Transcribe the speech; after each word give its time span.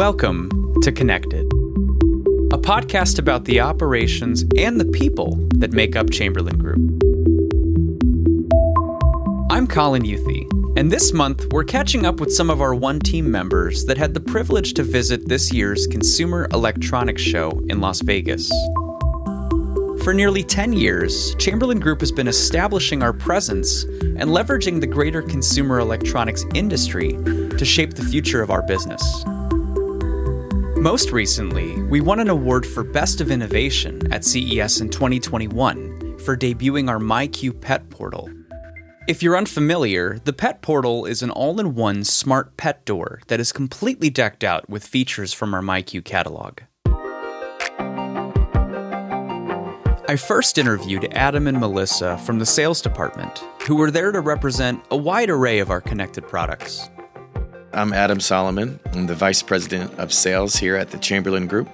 Welcome 0.00 0.48
to 0.80 0.92
Connected, 0.92 1.44
a 1.44 2.56
podcast 2.56 3.18
about 3.18 3.44
the 3.44 3.60
operations 3.60 4.46
and 4.56 4.80
the 4.80 4.86
people 4.86 5.46
that 5.56 5.72
make 5.72 5.94
up 5.94 6.08
Chamberlain 6.08 6.56
Group. 6.56 6.78
I'm 9.50 9.66
Colin 9.66 10.04
Youthy, 10.04 10.48
and 10.78 10.90
this 10.90 11.12
month 11.12 11.52
we're 11.52 11.64
catching 11.64 12.06
up 12.06 12.18
with 12.18 12.32
some 12.32 12.48
of 12.48 12.62
our 12.62 12.74
One 12.74 12.98
Team 12.98 13.30
members 13.30 13.84
that 13.84 13.98
had 13.98 14.14
the 14.14 14.20
privilege 14.20 14.72
to 14.72 14.82
visit 14.82 15.28
this 15.28 15.52
year's 15.52 15.86
Consumer 15.86 16.48
Electronics 16.50 17.20
Show 17.20 17.62
in 17.68 17.82
Las 17.82 18.00
Vegas. 18.00 18.50
For 20.02 20.14
nearly 20.14 20.42
10 20.42 20.72
years, 20.72 21.34
Chamberlain 21.34 21.78
Group 21.78 22.00
has 22.00 22.10
been 22.10 22.26
establishing 22.26 23.02
our 23.02 23.12
presence 23.12 23.82
and 23.82 24.30
leveraging 24.30 24.80
the 24.80 24.86
greater 24.86 25.20
consumer 25.20 25.78
electronics 25.78 26.46
industry 26.54 27.18
to 27.58 27.64
shape 27.66 27.92
the 27.92 28.04
future 28.04 28.40
of 28.40 28.50
our 28.50 28.62
business. 28.62 29.26
Most 30.80 31.12
recently, 31.12 31.82
we 31.82 32.00
won 32.00 32.20
an 32.20 32.30
award 32.30 32.64
for 32.64 32.82
Best 32.82 33.20
of 33.20 33.30
Innovation 33.30 34.00
at 34.10 34.24
CES 34.24 34.80
in 34.80 34.88
2021 34.88 36.18
for 36.20 36.34
debuting 36.34 36.88
our 36.88 36.98
MyQ 36.98 37.60
Pet 37.60 37.90
Portal. 37.90 38.30
If 39.06 39.22
you're 39.22 39.36
unfamiliar, 39.36 40.18
the 40.24 40.32
Pet 40.32 40.62
Portal 40.62 41.04
is 41.04 41.22
an 41.22 41.28
all 41.28 41.60
in 41.60 41.74
one 41.74 42.02
smart 42.02 42.56
pet 42.56 42.86
door 42.86 43.20
that 43.26 43.40
is 43.40 43.52
completely 43.52 44.08
decked 44.08 44.42
out 44.42 44.70
with 44.70 44.82
features 44.82 45.34
from 45.34 45.52
our 45.52 45.60
MyQ 45.60 46.02
catalog. 46.02 46.60
I 50.08 50.16
first 50.16 50.56
interviewed 50.56 51.12
Adam 51.12 51.46
and 51.46 51.60
Melissa 51.60 52.16
from 52.16 52.38
the 52.38 52.46
sales 52.46 52.80
department, 52.80 53.44
who 53.66 53.76
were 53.76 53.90
there 53.90 54.12
to 54.12 54.20
represent 54.20 54.82
a 54.90 54.96
wide 54.96 55.28
array 55.28 55.58
of 55.58 55.70
our 55.70 55.82
connected 55.82 56.26
products. 56.26 56.88
I'm 57.72 57.92
Adam 57.92 58.18
Soliman. 58.18 58.80
I'm 58.92 59.06
the 59.06 59.14
Vice 59.14 59.42
President 59.42 59.96
of 59.96 60.12
Sales 60.12 60.56
here 60.56 60.74
at 60.74 60.90
the 60.90 60.98
Chamberlain 60.98 61.46
Group. 61.46 61.68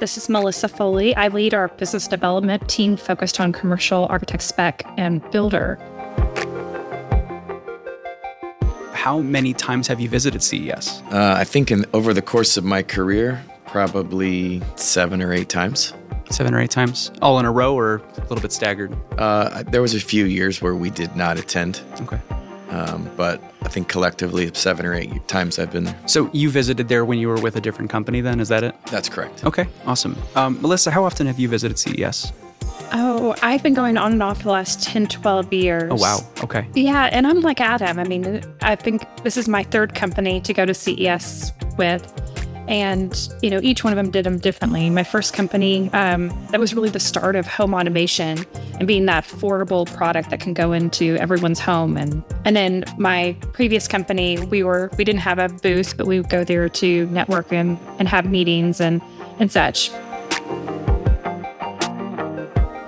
This 0.00 0.16
is 0.16 0.28
Melissa 0.28 0.66
Foley. 0.66 1.14
I 1.14 1.28
lead 1.28 1.54
our 1.54 1.68
business 1.68 2.08
development 2.08 2.68
team 2.68 2.96
focused 2.96 3.38
on 3.38 3.52
commercial 3.52 4.06
architect 4.10 4.42
spec 4.42 4.82
and 4.96 5.22
builder. 5.30 5.76
How 8.92 9.20
many 9.20 9.54
times 9.54 9.86
have 9.86 10.00
you 10.00 10.08
visited 10.08 10.42
CES? 10.42 11.00
Uh, 11.12 11.36
I 11.38 11.44
think 11.44 11.70
in, 11.70 11.86
over 11.94 12.12
the 12.12 12.22
course 12.22 12.56
of 12.56 12.64
my 12.64 12.82
career, 12.82 13.40
probably 13.66 14.60
seven 14.74 15.22
or 15.22 15.32
eight 15.32 15.48
times. 15.48 15.92
Seven 16.28 16.54
or 16.54 16.60
eight 16.60 16.72
times? 16.72 17.12
All 17.22 17.38
in 17.38 17.46
a 17.46 17.52
row 17.52 17.72
or 17.72 18.02
a 18.16 18.20
little 18.22 18.40
bit 18.40 18.50
staggered? 18.50 18.96
Uh, 19.16 19.62
there 19.62 19.80
was 19.80 19.94
a 19.94 20.00
few 20.00 20.24
years 20.24 20.60
where 20.60 20.74
we 20.74 20.90
did 20.90 21.14
not 21.14 21.38
attend. 21.38 21.82
Okay. 22.00 22.18
Um, 22.76 23.10
but 23.16 23.42
I 23.62 23.68
think 23.68 23.88
collectively 23.88 24.50
seven 24.52 24.84
or 24.84 24.92
eight 24.92 25.26
times 25.28 25.58
I've 25.58 25.72
been 25.72 25.84
there. 25.84 25.98
So 26.06 26.28
you 26.34 26.50
visited 26.50 26.88
there 26.88 27.06
when 27.06 27.18
you 27.18 27.28
were 27.28 27.40
with 27.40 27.56
a 27.56 27.60
different 27.60 27.90
company 27.90 28.20
then, 28.20 28.38
is 28.38 28.48
that 28.48 28.62
it? 28.62 28.74
That's 28.90 29.08
correct. 29.08 29.44
Okay, 29.44 29.66
awesome. 29.86 30.14
Um, 30.34 30.60
Melissa, 30.60 30.90
how 30.90 31.04
often 31.04 31.26
have 31.26 31.38
you 31.38 31.48
visited 31.48 31.78
CES? 31.78 32.32
Oh, 32.92 33.34
I've 33.42 33.62
been 33.62 33.74
going 33.74 33.96
on 33.96 34.12
and 34.12 34.22
off 34.22 34.42
the 34.42 34.50
last 34.50 34.82
10, 34.84 35.06
12 35.06 35.52
years. 35.52 35.90
Oh, 35.90 35.96
wow. 35.96 36.18
Okay. 36.44 36.68
Yeah, 36.74 37.08
and 37.10 37.26
I'm 37.26 37.40
like 37.40 37.60
Adam. 37.60 37.98
I 37.98 38.04
mean, 38.04 38.42
I 38.60 38.76
think 38.76 39.04
this 39.22 39.36
is 39.36 39.48
my 39.48 39.62
third 39.64 39.94
company 39.94 40.40
to 40.42 40.52
go 40.52 40.66
to 40.66 40.74
CES 40.74 41.52
with 41.78 42.02
and 42.68 43.28
you 43.42 43.50
know 43.50 43.60
each 43.62 43.84
one 43.84 43.92
of 43.92 43.96
them 43.96 44.10
did 44.10 44.24
them 44.24 44.38
differently. 44.38 44.90
My 44.90 45.04
first 45.04 45.34
company 45.34 45.90
um, 45.92 46.28
that 46.50 46.60
was 46.60 46.74
really 46.74 46.90
the 46.90 47.00
start 47.00 47.36
of 47.36 47.46
home 47.46 47.74
automation 47.74 48.44
and 48.78 48.86
being 48.86 49.06
that 49.06 49.24
affordable 49.24 49.86
product 49.94 50.30
that 50.30 50.40
can 50.40 50.52
go 50.52 50.72
into 50.72 51.16
everyone's 51.16 51.60
home. 51.60 51.96
And 51.96 52.22
and 52.44 52.56
then 52.56 52.84
my 52.98 53.36
previous 53.52 53.88
company 53.88 54.38
we 54.38 54.62
were 54.62 54.90
we 54.98 55.04
didn't 55.04 55.20
have 55.20 55.38
a 55.38 55.48
booth 55.48 55.96
but 55.96 56.06
we 56.06 56.20
would 56.20 56.30
go 56.30 56.44
there 56.44 56.68
to 56.68 57.06
network 57.06 57.52
and, 57.52 57.78
and 57.98 58.08
have 58.08 58.26
meetings 58.26 58.80
and 58.80 59.00
and 59.38 59.50
such. 59.50 59.90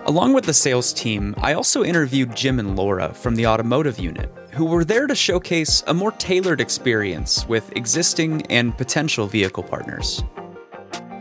Along 0.08 0.32
with 0.32 0.46
the 0.46 0.54
sales 0.54 0.94
team, 0.94 1.34
I 1.36 1.52
also 1.52 1.84
interviewed 1.84 2.34
Jim 2.34 2.58
and 2.58 2.76
Laura 2.76 3.12
from 3.12 3.34
the 3.34 3.46
automotive 3.46 3.98
unit, 3.98 4.30
who 4.58 4.64
were 4.64 4.84
there 4.84 5.06
to 5.06 5.14
showcase 5.14 5.84
a 5.86 5.94
more 5.94 6.10
tailored 6.10 6.60
experience 6.60 7.46
with 7.46 7.70
existing 7.76 8.44
and 8.46 8.76
potential 8.76 9.28
vehicle 9.28 9.62
partners. 9.62 10.24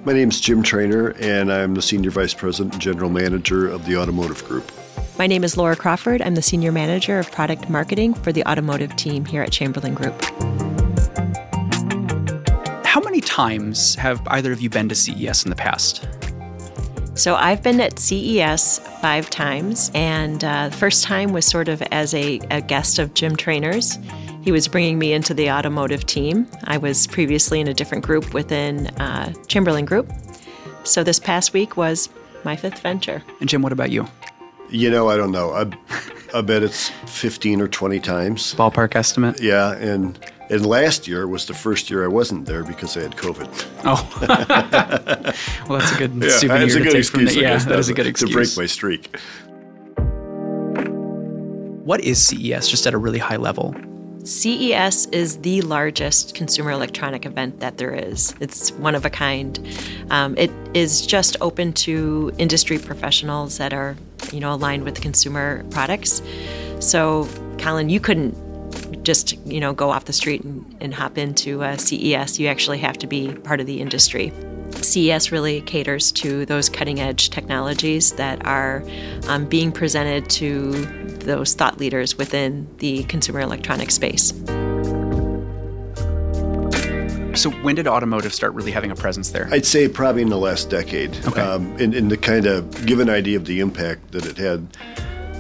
My 0.04 0.14
name 0.14 0.30
is 0.30 0.42
Jim 0.42 0.64
Trainor, 0.64 1.10
and 1.20 1.54
I'm 1.54 1.76
the 1.76 1.82
Senior 1.84 2.10
Vice 2.10 2.34
President 2.34 2.74
and 2.74 2.82
General 2.82 3.12
Manager 3.12 3.68
of 3.68 3.86
the 3.86 3.96
Automotive 3.96 4.44
Group. 4.46 4.72
My 5.20 5.28
name 5.28 5.44
is 5.44 5.56
Laura 5.56 5.76
Crawford. 5.76 6.20
I'm 6.24 6.34
the 6.34 6.42
Senior 6.42 6.72
Manager 6.72 7.20
of 7.20 7.32
Product 7.32 7.70
Marketing 7.70 8.16
for 8.16 8.32
the 8.32 8.44
Automotive 8.48 8.96
team 8.96 9.24
here 9.24 9.44
at 9.44 9.52
Chamberlain 9.52 9.94
Group. 9.94 10.20
How 12.88 13.02
many 13.02 13.22
times 13.22 13.94
have 13.96 14.20
either 14.30 14.52
of 14.52 14.62
you 14.62 14.72
been 14.72 14.90
to 14.90 14.96
CES 14.96 15.44
in 15.44 15.52
the 15.52 15.56
past? 15.56 16.08
So 17.18 17.34
I've 17.34 17.64
been 17.64 17.82
at 17.82 17.98
CES 17.98 18.78
five 19.02 19.32
times, 19.32 19.90
and 19.96 20.44
uh, 20.44 20.70
the 20.70 20.78
first 20.78 21.04
time 21.04 21.34
was 21.34 21.48
sort 21.48 21.68
of 21.68 21.82
as 21.92 22.14
a, 22.14 22.40
a 22.52 22.62
guest 22.62 23.00
of 23.00 23.16
Jim 23.16 23.36
Trainor's. 23.36 23.98
He 24.44 24.52
was 24.52 24.68
bringing 24.68 25.00
me 25.00 25.14
into 25.14 25.34
the 25.34 25.50
automotive 25.50 26.06
team. 26.06 26.48
I 26.66 26.78
was 26.78 27.08
previously 27.08 27.60
in 27.60 27.68
a 27.68 27.74
different 27.74 28.06
group 28.06 28.36
within 28.36 28.88
uh, 29.00 29.34
Chamberlain 29.48 29.84
Group. 29.84 30.12
So 30.84 31.04
this 31.04 31.18
past 31.18 31.54
week 31.54 31.76
was 31.76 32.08
my 32.44 32.56
fifth 32.56 32.82
venture. 32.82 33.24
And 33.40 33.50
Jim, 33.50 33.64
what 33.64 33.72
about 33.72 33.90
you? 33.90 34.08
You 34.70 34.92
know, 34.92 35.10
I 35.10 35.18
don't 35.18 35.32
know. 35.32 35.54
I, 35.54 35.72
I 36.38 36.42
bet 36.42 36.62
it's 36.62 36.90
15 37.08 37.62
or 37.62 37.68
20 37.68 38.00
times. 38.00 38.54
Ballpark 38.54 38.96
estimate? 38.96 39.42
Yeah, 39.42 39.74
and 39.74 40.20
and 40.50 40.66
last 40.66 41.08
year 41.08 41.28
was 41.28 41.46
the 41.46 41.54
first 41.54 41.90
year 41.90 42.04
I 42.04 42.08
wasn't 42.08 42.46
there 42.46 42.64
because 42.64 42.96
I 42.98 43.02
had 43.02 43.16
COVID. 43.16 43.48
Oh, 43.84 44.08
well, 45.70 45.80
that's 45.80 45.92
a 45.94 45.98
good 45.98 46.14
Yeah, 46.16 46.30
souvenir 46.30 46.60
that's 46.62 46.76
a 46.76 46.78
to 46.78 46.84
good 46.84 46.92
take 46.92 47.00
excuse. 47.00 47.10
from 47.10 47.26
the, 47.26 47.34
Yeah, 47.42 47.50
guess, 47.54 47.66
that 47.66 47.80
is 47.80 47.90
a 47.90 47.92
now 47.92 47.96
good 47.98 48.04
to 48.04 48.10
excuse. 48.10 48.34
break 48.34 48.58
my 48.58 48.66
streak. 48.68 49.18
What 51.86 52.02
is 52.02 52.22
CES, 52.26 52.68
just 52.70 52.86
at 52.86 52.94
a 52.94 52.98
really 52.98 53.20
high 53.20 53.38
level? 53.38 53.74
CES 54.26 55.06
is 55.14 55.38
the 55.38 55.62
largest 55.62 56.36
consumer 56.36 56.72
electronic 56.72 57.26
event 57.26 57.62
that 57.62 57.78
there 57.78 57.94
is. 57.94 58.36
It's 58.42 58.72
one 58.74 58.94
of 58.94 59.06
a 59.06 59.10
kind. 59.10 59.58
Um, 60.10 60.38
it 60.38 60.52
is 60.74 61.06
just 61.08 61.38
open 61.40 61.72
to 61.74 62.34
industry 62.38 62.78
professionals 62.78 63.58
that 63.58 63.72
are, 63.74 63.96
you 64.34 64.42
know, 64.42 64.52
aligned 64.54 64.84
with 64.84 65.00
consumer 65.00 65.64
products. 65.72 66.22
So, 66.80 67.30
Colin, 67.58 67.88
you 67.88 68.02
couldn't 68.02 68.36
just, 69.08 69.38
you 69.48 69.62
know, 69.62 69.74
go 69.74 69.90
off 69.90 70.04
the 70.04 70.12
street 70.12 70.44
and, 70.44 70.78
and 70.82 70.94
hop 70.94 71.18
into 71.18 71.64
uh, 71.64 71.78
CES. 71.78 72.42
You 72.42 72.48
actually 72.48 72.78
have 72.80 72.98
to 72.98 73.08
be 73.08 73.34
part 73.34 73.62
of 73.62 73.66
the 73.66 73.80
industry. 73.80 74.34
CES 74.82 75.32
really 75.32 75.62
caters 75.62 76.12
to 76.12 76.46
those 76.46 76.68
cutting 76.68 77.00
edge 77.00 77.30
technologies 77.30 78.12
that 78.14 78.46
are 78.46 78.84
um, 79.30 79.46
being 79.46 79.72
presented 79.72 80.30
to 80.32 80.72
those 81.20 81.54
thought 81.54 81.78
leaders 81.78 82.18
within 82.18 82.68
the 82.80 83.06
consumer 83.06 83.40
electronic 83.40 83.92
space. 83.92 84.34
So, 87.40 87.52
when 87.62 87.76
did 87.76 87.88
automotive 87.88 88.34
start 88.34 88.54
really 88.56 88.72
having 88.72 88.92
a 88.92 88.96
presence 88.96 89.30
there? 89.30 89.48
I'd 89.52 89.66
say 89.66 89.88
probably 89.88 90.24
in 90.24 90.30
the 90.30 90.38
last 90.38 90.70
decade. 90.70 91.16
Okay. 91.28 91.40
Um, 91.40 91.78
and, 91.80 91.94
and 91.94 92.10
to 92.10 92.18
kind 92.18 92.46
of 92.46 92.86
give 92.86 93.00
an 93.00 93.10
idea 93.10 93.38
of 93.38 93.46
the 93.46 93.62
impact 93.62 94.12
that 94.12 94.26
it 94.26 94.38
had 94.38 94.68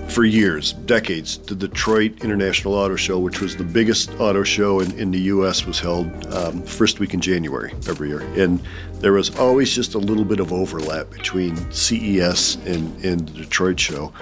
for 0.08 0.24
years, 0.24 0.74
decades, 0.74 1.38
the 1.38 1.56
Detroit 1.56 2.24
International 2.24 2.74
Auto 2.74 2.96
Show, 2.96 3.20
which 3.20 3.42
was 3.42 3.56
the 3.56 3.64
biggest 3.64 4.10
auto 4.20 4.44
show 4.44 4.80
in, 4.80 4.92
in 4.98 5.12
the 5.12 5.20
U.S., 5.20 5.66
was 5.66 5.80
held 5.80 6.26
um, 6.34 6.62
first 6.64 7.00
week 7.00 7.14
in 7.14 7.22
January 7.22 7.74
every 7.88 8.10
year. 8.10 8.22
And 8.42 8.62
there 8.94 9.14
was 9.14 9.38
always 9.38 9.74
just 9.74 9.96
a 9.96 10.00
little 10.00 10.26
bit 10.26 10.40
of 10.40 10.54
overlap 10.54 11.10
between 11.12 11.56
CES 11.72 12.56
and, 12.66 13.06
and 13.06 13.28
the 13.28 13.34
Detroit 13.44 13.80
show. 13.80 14.14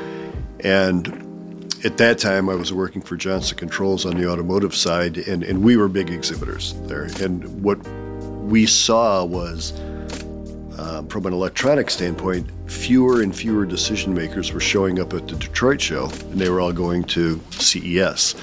And 0.62 1.08
at 1.86 1.98
that 1.98 2.18
time, 2.18 2.50
I 2.50 2.56
was 2.56 2.74
working 2.74 3.02
for 3.02 3.16
Johnson 3.16 3.58
Controls 3.58 4.06
on 4.06 4.16
the 4.20 4.28
automotive 4.30 4.76
side, 4.76 5.18
and, 5.20 5.44
and 5.44 5.64
we 5.64 5.78
were 5.78 5.88
big 5.88 6.10
exhibitors 6.10 6.74
there. 6.88 7.04
And 7.22 7.64
what 7.64 7.78
we 8.46 8.66
saw 8.66 9.24
was, 9.24 9.72
um, 10.77 11.07
from 11.07 11.25
an 11.25 11.33
electronic 11.33 11.89
standpoint, 11.89 12.50
fewer 12.68 13.22
and 13.22 13.36
fewer 13.36 13.66
decision 13.66 14.13
makers 14.13 14.51
were 14.51 14.60
showing 14.60 15.00
up 15.00 15.13
at 15.13 15.27
the 15.27 15.36
Detroit 15.36 15.81
show, 15.81 16.10
and 16.31 16.39
they 16.39 16.50
were 16.50 16.62
all 16.62 16.74
going 16.74 17.04
to 17.06 17.39
CES. 17.51 18.36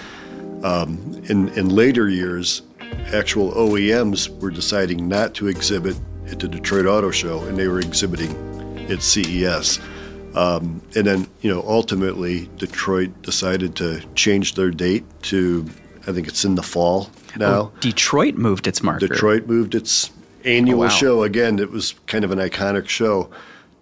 Um, 0.63 1.23
in, 1.29 1.49
in 1.51 1.69
later 1.69 2.09
years, 2.09 2.63
actual 3.13 3.53
OEMs 3.53 4.29
were 4.41 4.51
deciding 4.51 5.09
not 5.09 5.35
to 5.35 5.49
exhibit 5.49 5.97
at 6.31 6.39
the 6.39 6.49
Detroit 6.49 6.87
Auto 6.87 7.11
Show, 7.11 7.41
and 7.45 7.59
they 7.59 7.69
were 7.69 7.81
exhibiting 7.81 8.31
at 8.91 9.03
CES. 9.03 9.81
Um, 10.35 10.81
and 10.95 11.07
then, 11.07 11.27
you 11.43 11.51
know, 11.53 11.63
ultimately, 11.67 12.49
Detroit 12.57 13.23
decided 13.23 13.77
to 13.77 14.01
change 14.15 14.55
their 14.55 14.71
date 14.71 15.05
to, 15.25 15.69
I 16.07 16.13
think 16.13 16.29
it's 16.29 16.45
in 16.45 16.55
the 16.55 16.63
fall 16.63 17.11
now. 17.37 17.55
Oh, 17.55 17.73
Detroit 17.81 18.37
moved 18.37 18.67
its 18.67 18.83
marker. 18.83 19.07
Detroit 19.07 19.47
moved 19.47 19.75
its 19.75 20.11
Oh, 20.45 20.49
annual 20.49 20.81
oh, 20.81 20.85
wow. 20.85 20.89
show 20.89 21.23
again 21.23 21.59
It 21.59 21.71
was 21.71 21.95
kind 22.07 22.25
of 22.25 22.31
an 22.31 22.39
iconic 22.39 22.89
show 22.89 23.31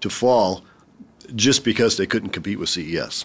to 0.01 0.11
fall 0.11 0.63
just 1.35 1.65
because 1.65 1.97
they 1.97 2.07
couldn't 2.07 2.31
compete 2.31 2.59
with 2.59 2.69
CES. 2.69 3.25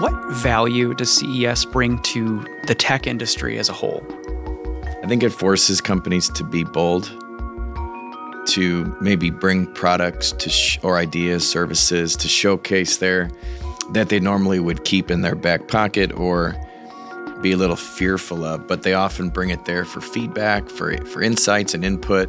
What 0.00 0.14
value 0.36 0.94
does 0.94 1.10
CES 1.10 1.66
bring 1.66 1.98
to 2.02 2.44
the 2.66 2.74
tech 2.74 3.06
industry 3.06 3.58
as 3.58 3.68
a 3.68 3.72
whole? 3.74 4.02
I 5.02 5.06
think 5.06 5.22
it 5.22 5.30
forces 5.30 5.80
companies 5.80 6.28
to 6.30 6.44
be 6.44 6.64
bold 6.64 7.12
to 8.54 8.96
maybe 9.00 9.30
bring 9.30 9.72
products 9.74 10.32
to 10.32 10.48
sh- 10.48 10.78
or 10.82 10.96
ideas, 10.96 11.48
services 11.48 12.16
to 12.16 12.28
showcase 12.28 12.98
there 12.98 13.30
that 13.92 14.08
they 14.08 14.20
normally 14.20 14.60
would 14.60 14.84
keep 14.84 15.10
in 15.10 15.22
their 15.22 15.34
back 15.34 15.68
pocket 15.68 16.12
or 16.12 16.56
be 17.40 17.52
a 17.52 17.56
little 17.56 17.76
fearful 17.76 18.44
of, 18.44 18.66
but 18.66 18.82
they 18.82 18.94
often 18.94 19.30
bring 19.30 19.50
it 19.50 19.64
there 19.64 19.84
for 19.84 20.00
feedback, 20.00 20.68
for 20.68 20.96
for 21.06 21.22
insights 21.22 21.74
and 21.74 21.84
input. 21.84 22.28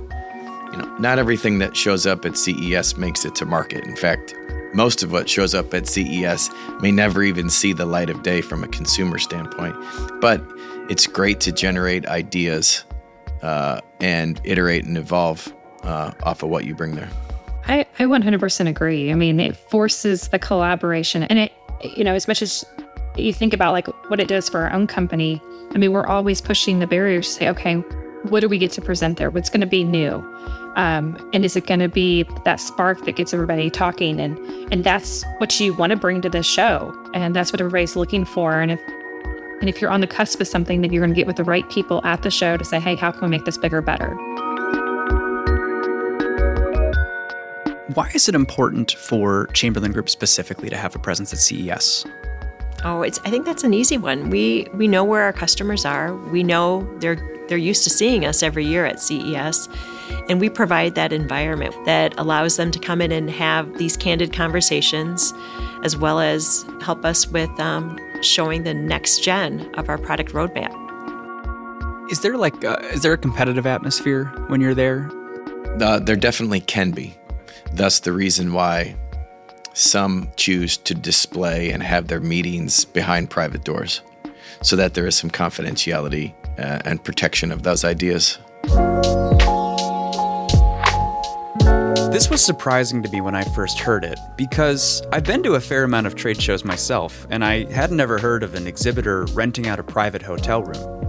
You 0.72 0.78
know, 0.78 0.98
not 1.00 1.18
everything 1.18 1.60
that 1.60 1.76
shows 1.76 2.06
up 2.06 2.26
at 2.26 2.38
CES 2.38 2.96
makes 2.98 3.26
it 3.26 3.34
to 3.36 3.46
market. 3.46 3.84
In 3.86 3.96
fact, 3.96 4.36
most 4.74 5.02
of 5.02 5.12
what 5.12 5.28
shows 5.28 5.56
up 5.56 5.74
at 5.74 5.88
CES 5.88 6.52
may 6.80 6.92
never 6.92 7.24
even 7.24 7.50
see 7.50 7.74
the 7.74 7.86
light 7.86 8.10
of 8.10 8.22
day 8.22 8.42
from 8.42 8.64
a 8.64 8.68
consumer 8.68 9.18
standpoint. 9.18 9.76
But 10.22 10.44
it's 10.90 11.08
great 11.08 11.40
to 11.42 11.52
generate 11.52 12.06
ideas 12.06 12.84
uh, 13.42 13.82
and 14.00 14.40
iterate 14.44 14.86
and 14.86 14.98
evolve 14.98 15.52
uh, 15.84 16.12
off 16.24 16.44
of 16.44 16.50
what 16.50 16.66
you 16.66 16.76
bring 16.76 16.96
there. 16.96 17.10
I, 17.68 17.86
I 18.00 18.04
100% 18.04 18.68
agree. 18.68 19.12
I 19.12 19.16
mean, 19.16 19.40
it 19.40 19.56
forces 19.56 20.30
the 20.30 20.40
collaboration. 20.40 21.24
And 21.24 21.40
it, 21.40 21.52
you 21.96 22.04
know, 22.04 22.14
as 22.16 22.28
much 22.28 22.42
as 22.42 22.66
you 23.16 23.34
think 23.34 23.54
about 23.54 23.74
like 23.74 23.88
what 24.10 24.20
it 24.20 24.28
does 24.28 24.50
for 24.50 24.62
our 24.62 24.74
own 24.74 24.88
company, 24.88 25.42
I 25.72 25.78
mean, 25.78 25.92
we're 25.92 26.08
always 26.08 26.42
pushing 26.42 26.80
the 26.80 26.88
barriers 26.88 27.28
to 27.28 27.34
say, 27.34 27.50
okay, 27.50 27.76
what 28.24 28.42
do 28.42 28.50
we 28.50 28.58
get 28.58 28.72
to 28.72 28.82
present 28.82 29.18
there? 29.18 29.30
What's 29.30 29.50
going 29.50 29.62
to 29.62 29.68
be 29.68 29.84
new? 29.84 30.16
Um, 30.76 31.30
and 31.34 31.46
is 31.46 31.56
it 31.56 31.68
going 31.68 31.80
to 31.80 31.88
be 31.88 32.26
that 32.46 32.60
spark 32.60 33.06
that 33.06 33.16
gets 33.16 33.34
everybody 33.34 33.70
talking? 33.70 34.20
And 34.20 34.38
and 34.72 34.84
that's 34.84 35.24
what 35.38 35.58
you 35.60 35.74
want 35.74 35.92
to 35.92 35.96
bring 35.96 36.22
to 36.22 36.30
this 36.30 36.46
show, 36.46 36.96
and 37.14 37.36
that's 37.36 37.52
what 37.52 37.60
everybody's 37.60 37.96
looking 37.96 38.26
for. 38.26 38.62
And 38.62 38.72
if 38.72 38.80
and 39.60 39.68
if 39.68 39.82
you're 39.82 39.92
on 39.92 40.02
the 40.02 40.08
cusp 40.08 40.40
of 40.40 40.48
something, 40.48 40.82
then 40.82 40.94
you're 40.94 41.02
going 41.02 41.14
to 41.14 41.16
get 41.16 41.28
with 41.28 41.36
the 41.36 41.44
right 41.44 41.70
people 41.70 42.02
at 42.06 42.24
the 42.24 42.32
show 42.32 42.56
to 42.56 42.64
say, 42.64 42.80
hey, 42.80 42.96
how 42.96 43.12
can 43.12 43.22
we 43.24 43.28
make 43.28 43.46
this 43.46 43.58
bigger, 43.58 43.82
better? 43.82 44.18
Why 47.96 48.12
is 48.14 48.30
it 48.30 48.36
important 48.36 48.92
for 48.92 49.48
Chamberlain 49.48 49.92
Group 49.92 50.10
specifically 50.10 50.70
to 50.70 50.78
have 50.78 50.96
a 50.96 51.00
presence 51.00 51.34
at 51.34 51.40
CES? 51.40 52.06
Oh, 52.84 53.02
it's 53.02 53.20
I 53.26 53.32
think 53.32 53.46
that's 53.46 53.64
an 53.64 53.74
easy 53.74 53.98
one. 53.98 54.30
We 54.30 54.68
we 54.74 54.88
know 54.88 55.04
where 55.04 55.24
our 55.24 55.34
customers 55.34 55.86
are. 55.86 56.16
We 56.16 56.44
know 56.44 56.88
they're 57.00 57.18
they're 57.48 57.58
used 57.58 57.84
to 57.86 57.90
seeing 57.90 58.26
us 58.26 58.44
every 58.44 58.64
year 58.64 58.86
at 58.86 59.02
CES. 59.02 59.68
And 60.30 60.40
we 60.40 60.50
provide 60.50 60.94
that 60.96 61.12
environment 61.12 61.76
that 61.86 62.14
allows 62.20 62.58
them 62.58 62.70
to 62.72 62.80
come 62.80 63.02
in 63.02 63.12
and 63.12 63.30
have 63.32 63.78
these 63.80 63.98
candid 63.98 64.34
conversations, 64.34 65.34
as 65.84 65.98
well 65.98 66.20
as 66.20 66.64
help 66.82 67.04
us 67.04 67.28
with 67.28 67.50
um, 67.60 68.00
showing 68.22 68.64
the 68.64 68.74
next 68.74 69.24
gen 69.24 69.70
of 69.76 69.90
our 69.90 69.98
product 69.98 70.34
roadmap. 70.34 70.76
Is 72.12 72.22
there 72.22 72.38
like 72.38 72.64
a, 72.64 72.80
is 72.92 73.02
there 73.02 73.14
a 73.14 73.18
competitive 73.18 73.66
atmosphere 73.66 74.26
when 74.48 74.62
you're 74.62 74.76
there? 74.76 75.10
Uh, 75.82 76.00
there 76.00 76.16
definitely 76.16 76.62
can 76.62 76.92
be. 76.92 77.19
Thus, 77.72 78.00
the 78.00 78.12
reason 78.12 78.54
why 78.54 78.96
some 79.74 80.30
choose 80.36 80.78
to 80.78 80.94
display 80.94 81.72
and 81.72 81.82
have 81.82 82.08
their 82.08 82.20
meetings 82.20 82.86
behind 82.86 83.30
private 83.30 83.64
doors 83.64 84.02
so 84.62 84.76
that 84.76 84.94
there 84.94 85.08
is 85.08 85.16
some 85.16 85.30
confidentiality 85.30 86.34
uh, 86.58 86.82
and 86.86 87.04
protection 87.04 87.52
of 87.52 87.64
those 87.64 87.84
ideas. 87.86 88.38
This 92.12 92.30
was 92.30 92.44
surprising 92.44 93.02
to 93.04 93.10
me 93.10 93.22
when 93.22 93.36
I 93.36 93.44
first 93.44 93.80
heard 93.80 94.04
it 94.04 94.18
because 94.36 95.02
I've 95.12 95.24
been 95.24 95.44
to 95.44 95.54
a 95.54 95.62
fair 95.62 95.84
amount 95.84 96.08
of 96.08 96.16
trade 96.16 96.42
shows 96.42 96.66
myself, 96.66 97.26
and 97.30 97.46
I 97.46 97.72
had 97.72 97.92
never 97.92 98.18
heard 98.18 98.44
of 98.44 98.56
an 98.56 98.68
exhibitor 98.68 99.26
renting 99.34 99.68
out 99.68 99.80
a 99.80 99.84
private 99.84 100.22
hotel 100.22 100.64
room. 100.64 101.08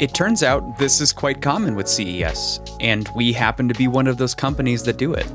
It 0.00 0.12
turns 0.12 0.42
out 0.42 0.76
this 0.76 1.00
is 1.00 1.12
quite 1.12 1.40
common 1.40 1.76
with 1.76 1.88
CES, 1.88 2.60
and 2.80 3.08
we 3.14 3.32
happen 3.32 3.68
to 3.68 3.74
be 3.74 3.86
one 3.86 4.08
of 4.08 4.18
those 4.18 4.34
companies 4.34 4.82
that 4.82 4.98
do 4.98 5.14
it. 5.14 5.26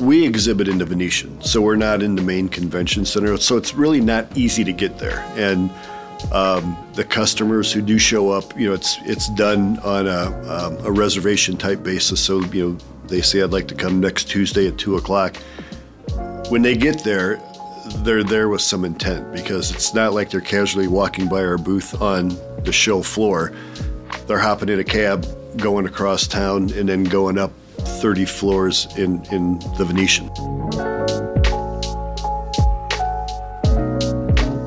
We 0.00 0.24
exhibit 0.24 0.68
in 0.68 0.78
the 0.78 0.84
Venetian, 0.84 1.40
so 1.42 1.60
we're 1.60 1.76
not 1.76 2.02
in 2.02 2.14
the 2.14 2.22
main 2.22 2.48
convention 2.48 3.04
center, 3.04 3.36
so 3.36 3.56
it's 3.56 3.74
really 3.74 4.00
not 4.00 4.36
easy 4.36 4.62
to 4.64 4.72
get 4.72 4.98
there. 4.98 5.20
And 5.36 5.70
um, 6.32 6.76
the 6.94 7.04
customers 7.04 7.72
who 7.72 7.82
do 7.82 7.98
show 7.98 8.30
up, 8.30 8.58
you 8.58 8.68
know, 8.68 8.74
it's 8.74 8.98
it's 9.02 9.28
done 9.30 9.78
on 9.80 10.06
a, 10.06 10.26
um, 10.48 10.76
a 10.84 10.90
reservation 10.90 11.56
type 11.56 11.82
basis. 11.82 12.20
So 12.20 12.42
you 12.46 12.70
know, 12.70 12.78
they 13.06 13.22
say 13.22 13.42
I'd 13.42 13.50
like 13.50 13.68
to 13.68 13.74
come 13.74 14.00
next 14.00 14.24
Tuesday 14.24 14.68
at 14.68 14.78
two 14.78 14.96
o'clock. 14.96 15.36
When 16.48 16.62
they 16.62 16.76
get 16.76 17.02
there, 17.04 17.40
they're 17.98 18.24
there 18.24 18.48
with 18.48 18.60
some 18.60 18.84
intent 18.84 19.32
because 19.32 19.70
it's 19.70 19.94
not 19.94 20.12
like 20.12 20.30
they're 20.30 20.40
casually 20.40 20.88
walking 20.88 21.28
by 21.28 21.44
our 21.44 21.58
booth 21.58 22.00
on 22.00 22.28
the 22.64 22.72
show 22.72 23.02
floor. 23.02 23.52
They're 24.26 24.38
hopping 24.38 24.68
in 24.68 24.78
a 24.78 24.84
cab, 24.84 25.26
going 25.56 25.86
across 25.86 26.26
town, 26.26 26.70
and 26.72 26.88
then 26.88 27.04
going 27.04 27.38
up 27.38 27.52
30 27.88 28.24
floors 28.26 28.86
in, 28.96 29.24
in 29.32 29.58
the 29.76 29.84
Venetian. 29.84 30.26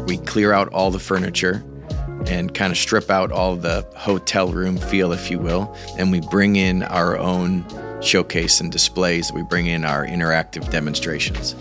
We 0.06 0.18
clear 0.26 0.52
out 0.52 0.68
all 0.74 0.92
the 0.92 1.00
furniture 1.00 1.64
and 2.28 2.54
kind 2.54 2.72
of 2.72 2.78
strip 2.78 3.10
out 3.10 3.32
all 3.32 3.56
the 3.56 3.86
hotel 3.96 4.52
room 4.52 4.78
feel, 4.78 5.12
if 5.12 5.32
you 5.32 5.40
will, 5.40 5.76
and 5.98 6.12
we 6.12 6.22
bring 6.22 6.56
in 6.56 6.84
our 6.84 7.18
own 7.18 7.66
showcase 8.02 8.60
and 8.60 8.72
displays. 8.72 9.32
We 9.32 9.44
bring 9.44 9.68
in 9.68 9.86
our 9.86 10.06
interactive 10.06 10.70
demonstrations. 10.72 11.56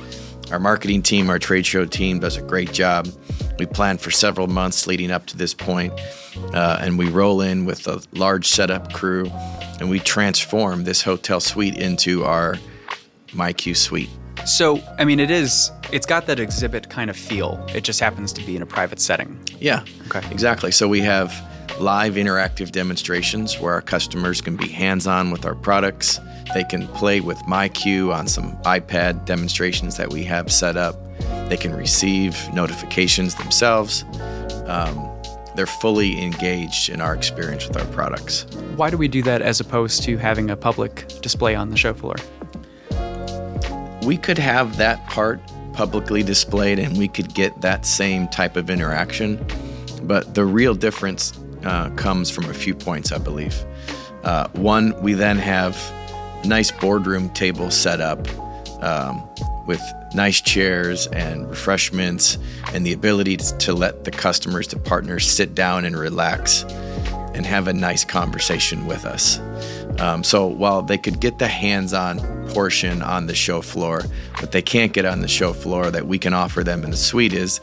Our 0.51 0.59
marketing 0.59 1.03
team, 1.03 1.31
our 1.31 1.39
trade 1.39 1.67
show 1.67 1.85
team 1.85 2.19
does 2.19 2.37
a 2.37 2.43
great 2.43 2.73
job. 2.73 3.09
We 3.59 3.67
plan 3.67 3.99
for 3.99 4.11
several 4.11 4.47
months 4.47 4.87
leading 4.87 5.11
up 5.11 5.27
to 5.27 5.37
this 5.37 5.55
point, 5.55 5.93
uh, 6.55 6.79
and 6.81 6.99
we 6.99 7.09
roll 7.09 7.41
in 7.41 7.67
with 7.67 7.87
a 7.87 8.03
large 8.13 8.49
setup 8.49 8.93
crew 8.93 9.31
and 9.81 9.91
we 9.91 9.99
transform 9.99 10.85
this 10.85 11.03
hotel 11.03 11.41
suite 11.41 11.77
into 11.77 12.25
our 12.25 12.57
MyQ 13.29 13.77
suite. 13.77 14.11
So, 14.47 14.81
I 14.99 15.05
mean, 15.05 15.21
it 15.21 15.31
is, 15.31 15.71
it's 15.93 16.07
got 16.07 16.27
that 16.27 16.41
exhibit 16.41 16.89
kind 16.89 17.11
of 17.11 17.17
feel. 17.17 17.65
It 17.75 17.83
just 17.85 18.01
happens 18.01 18.33
to 18.35 18.43
be 18.47 18.57
in 18.57 18.63
a 18.63 18.67
private 18.67 19.01
setting. 19.01 19.39
Yeah, 19.59 19.85
Okay. 20.07 20.23
exactly. 20.31 20.71
So 20.71 20.89
we 20.89 21.01
have 21.01 21.33
live 21.79 22.15
interactive 22.15 22.73
demonstrations 22.73 23.59
where 23.61 23.75
our 23.75 23.83
customers 23.83 24.41
can 24.41 24.57
be 24.57 24.69
hands 24.69 25.07
on 25.07 25.31
with 25.31 25.45
our 25.45 25.55
products. 25.55 26.19
They 26.55 26.65
can 26.65 26.89
play 26.89 27.21
with 27.21 27.39
MyQ 27.41 28.15
on 28.15 28.27
some 28.29 28.57
iPad 28.63 29.25
demonstrations 29.25 29.97
that 29.99 30.11
we 30.11 30.25
have 30.25 30.51
set 30.51 30.77
up. 30.77 30.97
They 31.49 31.57
can 31.57 31.75
receive 31.75 32.37
notifications 32.55 33.35
themselves. 33.37 34.05
Um, 34.67 34.97
they're 35.55 35.67
fully 35.67 36.23
engaged 36.23 36.89
in 36.89 37.01
our 37.01 37.15
experience 37.15 37.67
with 37.67 37.77
our 37.77 37.87
products. 37.87 38.45
Why 38.77 38.91
do 38.91 38.97
we 38.97 39.09
do 39.09 39.23
that 39.23 39.43
as 39.43 39.61
opposed 39.61 40.03
to 40.05 40.17
having 40.17 40.51
a 40.51 40.57
public 40.57 41.09
display 41.21 41.55
on 41.55 41.71
the 41.71 41.77
show 41.77 41.95
floor? 41.95 42.17
We 44.03 44.17
could 44.17 44.39
have 44.39 44.77
that 44.79 45.05
part 45.07 45.41
publicly 45.73 46.23
displayed 46.23 46.79
and 46.79 46.97
we 46.99 47.09
could 47.09 47.35
get 47.35 47.61
that 47.61 47.87
same 47.87 48.29
type 48.29 48.57
of 48.57 48.71
interaction, 48.71 49.45
but 50.03 50.35
the 50.35 50.45
real 50.45 50.75
difference 50.75 51.39
uh, 51.65 51.91
comes 51.91 52.31
from 52.31 52.47
a 52.47 52.55
few 52.55 52.75
points, 52.75 53.13
I 53.13 53.19
believe. 53.19 53.65
Uh, 54.23 54.49
one, 54.53 55.01
we 55.03 55.15
then 55.15 55.39
have 55.39 55.77
nice 56.45 56.71
boardroom 56.71 57.31
table 57.31 57.71
set 57.71 58.01
up 58.01 58.27
um, 58.83 59.23
with 59.71 59.95
nice 60.17 60.41
chairs 60.41 61.07
and 61.13 61.49
refreshments 61.49 62.39
and 62.75 62.85
the 62.85 62.93
ability 62.93 63.37
to, 63.37 63.73
let 63.73 64.03
the 64.03 64.11
customers, 64.11 64.67
the 64.67 64.77
partners 64.77 65.31
sit 65.31 65.55
down 65.55 65.85
and 65.85 65.97
relax 65.97 66.65
and 67.35 67.47
have 67.47 67.69
a 67.69 67.73
nice 67.73 68.05
conversation 68.05 68.85
with 68.85 69.05
us. 69.05 69.39
Um, 70.01 70.25
so 70.25 70.45
while 70.45 70.83
they 70.83 70.99
could 70.99 71.21
get 71.21 71.39
the 71.39 71.47
hands 71.47 71.95
on 71.95 72.19
portion 72.49 73.01
on 73.01 73.27
the 73.27 73.35
show 73.37 73.63
floor, 73.63 74.03
what 74.41 74.51
they 74.51 74.61
can't 74.61 74.93
get 74.93 75.05
on 75.05 75.21
the 75.21 75.29
show 75.29 75.53
floor 75.53 75.93
that 75.93 76.05
we 76.05 76.19
can 76.19 76.35
offer 76.35 76.65
them 76.65 76.83
in 76.83 76.91
the 76.91 76.97
suite 76.97 77.33
is 77.33 77.61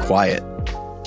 quiet, 0.00 0.42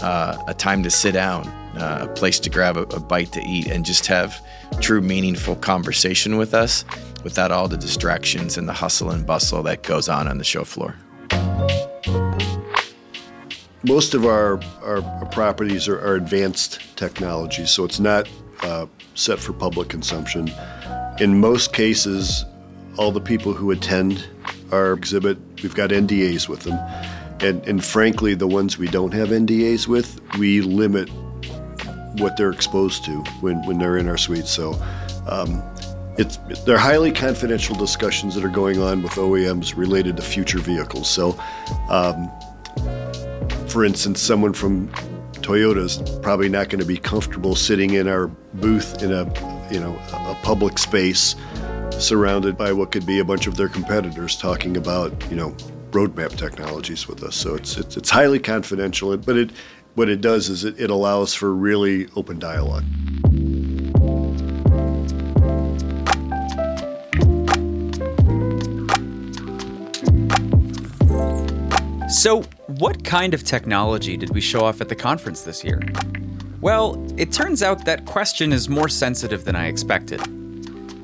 uh, 0.02 0.36
a 0.48 0.56
time 0.56 0.82
to 0.82 0.90
sit 0.90 1.12
down, 1.12 1.48
uh, 1.78 2.08
a 2.10 2.14
place 2.16 2.40
to 2.40 2.50
grab 2.50 2.76
a, 2.76 2.82
a 2.96 3.00
bite 3.00 3.32
to 3.34 3.42
eat, 3.42 3.68
and 3.68 3.86
just 3.86 4.08
have 4.08 4.44
true, 4.82 5.00
meaningful 5.00 5.56
conversation 5.58 6.38
with 6.38 6.56
us 6.56 6.86
without 7.24 7.52
all 7.52 7.68
the 7.68 7.78
distractions 7.78 8.58
and 8.58 8.68
the 8.68 8.74
hustle 8.74 9.12
and 9.12 9.26
bustle 9.26 9.64
that 9.64 9.84
goes 9.84 10.10
on 10.10 10.28
on 10.28 10.38
the 10.38 10.44
show 10.44 10.64
floor. 10.64 10.96
Most 13.88 14.14
of 14.14 14.26
our, 14.26 14.60
our 14.84 15.02
properties 15.28 15.88
are, 15.88 16.00
are 16.00 16.16
advanced 16.16 16.82
technology, 16.98 17.66
so 17.66 17.86
it's 17.86 18.00
not 18.00 18.28
uh, 18.62 18.88
set 19.16 19.40
for 19.40 19.54
public 19.54 19.88
consumption. 19.88 20.52
In 21.20 21.40
most 21.40 21.74
cases, 21.74 22.46
all 22.98 23.12
the 23.12 23.22
people 23.22 23.54
who 23.54 23.72
attend 23.72 24.28
our 24.72 24.94
exhibit, 24.94 25.38
we've 25.64 25.76
got 25.76 25.92
NDAs 25.92 26.50
with 26.50 26.64
them. 26.64 26.78
And, 27.42 27.66
and 27.66 27.84
frankly, 27.84 28.36
the 28.36 28.48
ones 28.48 28.78
we 28.78 28.88
don't 28.88 29.14
have 29.14 29.30
NDAs 29.30 29.88
with, 29.88 30.20
we 30.38 30.62
limit 30.62 31.10
what 32.18 32.36
they're 32.36 32.52
exposed 32.52 33.06
to 33.06 33.18
when, 33.40 33.66
when 33.66 33.78
they're 33.78 33.98
in 33.98 34.10
our 34.10 34.18
suite. 34.18 34.48
So 34.48 34.74
um, 35.28 35.64
it's, 36.20 36.38
they're 36.66 36.78
highly 36.78 37.12
confidential 37.12 37.76
discussions 37.76 38.36
that 38.36 38.44
are 38.44 38.50
going 38.50 38.82
on 38.82 39.02
with 39.02 39.14
OEMs 39.14 39.76
related 39.76 40.18
to 40.18 40.22
future 40.22 40.60
vehicles. 40.60 41.10
So 41.10 41.40
um, 41.90 42.30
for 43.70 43.86
instance, 43.86 44.20
someone 44.20 44.54
from 44.54 44.90
Toyota 45.34 45.78
is 45.78 46.20
probably 46.20 46.50
not 46.50 46.70
going 46.70 46.80
to 46.80 46.86
be 46.86 46.98
comfortable 46.98 47.56
sitting 47.56 47.94
in 47.94 48.08
our 48.08 48.28
booth 48.56 49.02
in 49.02 49.14
a, 49.14 49.24
you 49.72 49.80
know, 49.80 49.96
a 50.12 50.38
public 50.44 50.78
space 50.78 51.36
surrounded 51.92 52.58
by 52.58 52.74
what 52.74 52.92
could 52.92 53.06
be 53.06 53.20
a 53.20 53.26
bunch 53.26 53.48
of 53.48 53.56
their 53.56 53.70
competitors 53.70 54.36
talking 54.36 54.76
about, 54.76 55.14
you 55.30 55.38
know, 55.38 55.52
roadmap 55.92 56.36
technologies 56.36 57.08
with 57.08 57.24
us. 57.24 57.36
So 57.36 57.56
it's 57.56 57.78
it's, 57.78 57.96
it's 57.98 58.10
highly 58.10 58.40
confidential, 58.40 59.16
but 59.18 59.38
it 59.38 59.52
what 59.96 60.10
it 60.10 60.22
does 60.22 60.50
is 60.50 60.64
it, 60.66 60.80
it 60.80 60.90
allows 60.90 61.34
for 61.34 61.54
really 61.54 62.08
open 62.16 62.40
dialogue. 62.40 62.86
So, 72.10 72.42
what 72.66 73.04
kind 73.04 73.36
of 73.36 73.44
technology 73.44 74.18
did 74.18 74.32
we 74.32 74.42
show 74.42 74.62
off 74.66 74.82
at 74.82 74.90
the 74.90 74.96
conference 74.96 75.44
this 75.44 75.64
year? 75.64 75.80
Well, 76.60 77.06
it 77.18 77.32
turns 77.32 77.62
out 77.62 77.86
that 77.86 78.06
question 78.08 78.52
is 78.52 78.68
more 78.68 78.90
sensitive 78.90 79.46
than 79.46 79.56
I 79.56 79.68
expected. 79.68 80.20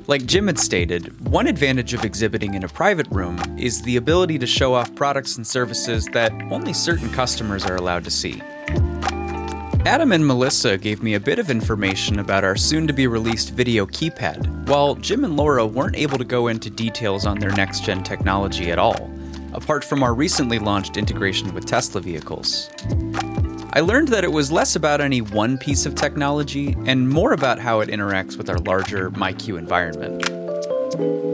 Like 0.07 0.25
Jim 0.25 0.47
had 0.47 0.57
stated, 0.57 1.29
one 1.29 1.45
advantage 1.45 1.93
of 1.93 2.05
exhibiting 2.05 2.55
in 2.55 2.63
a 2.63 2.67
private 2.67 3.05
room 3.11 3.39
is 3.55 3.83
the 3.83 3.97
ability 3.97 4.39
to 4.39 4.47
show 4.47 4.73
off 4.73 4.95
products 4.95 5.37
and 5.37 5.45
services 5.45 6.07
that 6.13 6.31
only 6.51 6.73
certain 6.73 7.11
customers 7.11 7.65
are 7.65 7.75
allowed 7.75 8.03
to 8.05 8.11
see. 8.11 8.41
Adam 9.85 10.11
and 10.11 10.25
Melissa 10.25 10.75
gave 10.75 11.03
me 11.03 11.13
a 11.13 11.19
bit 11.19 11.37
of 11.37 11.51
information 11.51 12.17
about 12.17 12.43
our 12.43 12.55
soon 12.55 12.87
to 12.87 12.93
be 12.93 13.05
released 13.05 13.53
video 13.53 13.85
keypad, 13.85 14.67
while 14.67 14.95
Jim 14.95 15.23
and 15.23 15.37
Laura 15.37 15.67
weren't 15.67 15.95
able 15.97 16.17
to 16.17 16.25
go 16.25 16.47
into 16.47 16.71
details 16.71 17.27
on 17.27 17.37
their 17.37 17.51
next 17.51 17.83
gen 17.83 18.03
technology 18.03 18.71
at 18.71 18.79
all, 18.79 19.14
apart 19.55 19.83
from 19.83 20.03
our 20.03 20.13
recently 20.13 20.59
launched 20.59 20.97
integration 20.97 21.53
with 21.53 21.65
Tesla 21.65 22.01
vehicles. 22.01 22.69
I 23.73 23.81
learned 23.81 24.09
that 24.09 24.23
it 24.23 24.31
was 24.31 24.51
less 24.51 24.75
about 24.75 25.01
any 25.01 25.21
one 25.21 25.57
piece 25.57 25.85
of 25.85 25.95
technology 25.95 26.77
and 26.85 27.09
more 27.09 27.33
about 27.33 27.59
how 27.59 27.81
it 27.81 27.89
interacts 27.89 28.37
with 28.37 28.49
our 28.49 28.59
larger 28.59 29.11
MyQ 29.11 29.57
environment. 29.57 31.24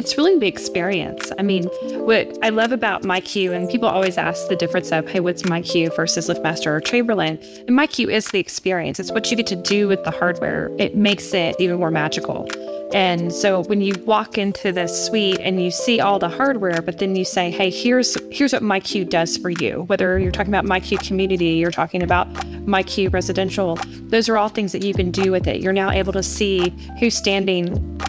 It's 0.00 0.16
really 0.16 0.38
the 0.38 0.46
experience. 0.46 1.30
I 1.38 1.42
mean, 1.42 1.64
what 2.06 2.26
I 2.42 2.48
love 2.48 2.72
about 2.72 3.02
MyQ, 3.02 3.52
and 3.52 3.68
people 3.68 3.86
always 3.86 4.16
ask 4.16 4.48
the 4.48 4.56
difference 4.56 4.92
of, 4.92 5.06
hey, 5.06 5.20
what's 5.20 5.42
MyQ 5.42 5.94
versus 5.94 6.26
LiftMaster 6.26 6.68
or 6.68 6.80
Chamberlain? 6.80 7.38
And 7.68 7.76
MyQ 7.76 8.10
is 8.10 8.24
the 8.28 8.38
experience. 8.38 8.98
It's 8.98 9.12
what 9.12 9.30
you 9.30 9.36
get 9.36 9.46
to 9.48 9.56
do 9.56 9.88
with 9.88 10.02
the 10.04 10.10
hardware. 10.10 10.70
It 10.78 10.96
makes 10.96 11.34
it 11.34 11.54
even 11.58 11.78
more 11.78 11.90
magical. 11.90 12.48
And 12.94 13.32
so 13.32 13.62
when 13.64 13.82
you 13.82 13.92
walk 14.04 14.36
into 14.36 14.72
this 14.72 15.06
suite 15.06 15.38
and 15.38 15.62
you 15.62 15.70
see 15.70 16.00
all 16.00 16.18
the 16.18 16.28
hardware, 16.30 16.82
but 16.82 16.98
then 16.98 17.14
you 17.14 17.24
say, 17.24 17.50
"Hey, 17.50 17.70
here's 17.70 18.16
here's 18.32 18.52
what 18.52 18.62
MyQ 18.62 19.08
does 19.08 19.36
for 19.36 19.50
you." 19.50 19.84
Whether 19.86 20.18
you're 20.18 20.32
talking 20.32 20.52
about 20.52 20.64
MyQ 20.64 21.06
Community, 21.06 21.50
you're 21.50 21.70
talking 21.70 22.02
about 22.02 22.26
MyQ 22.66 23.12
Residential, 23.12 23.78
those 24.08 24.28
are 24.28 24.36
all 24.36 24.48
things 24.48 24.72
that 24.72 24.82
you 24.82 24.92
can 24.92 25.12
do 25.12 25.30
with 25.30 25.46
it. 25.46 25.60
You're 25.60 25.72
now 25.72 25.90
able 25.90 26.12
to 26.14 26.22
see 26.22 26.74
who's 26.98 27.16
standing, 27.16 27.66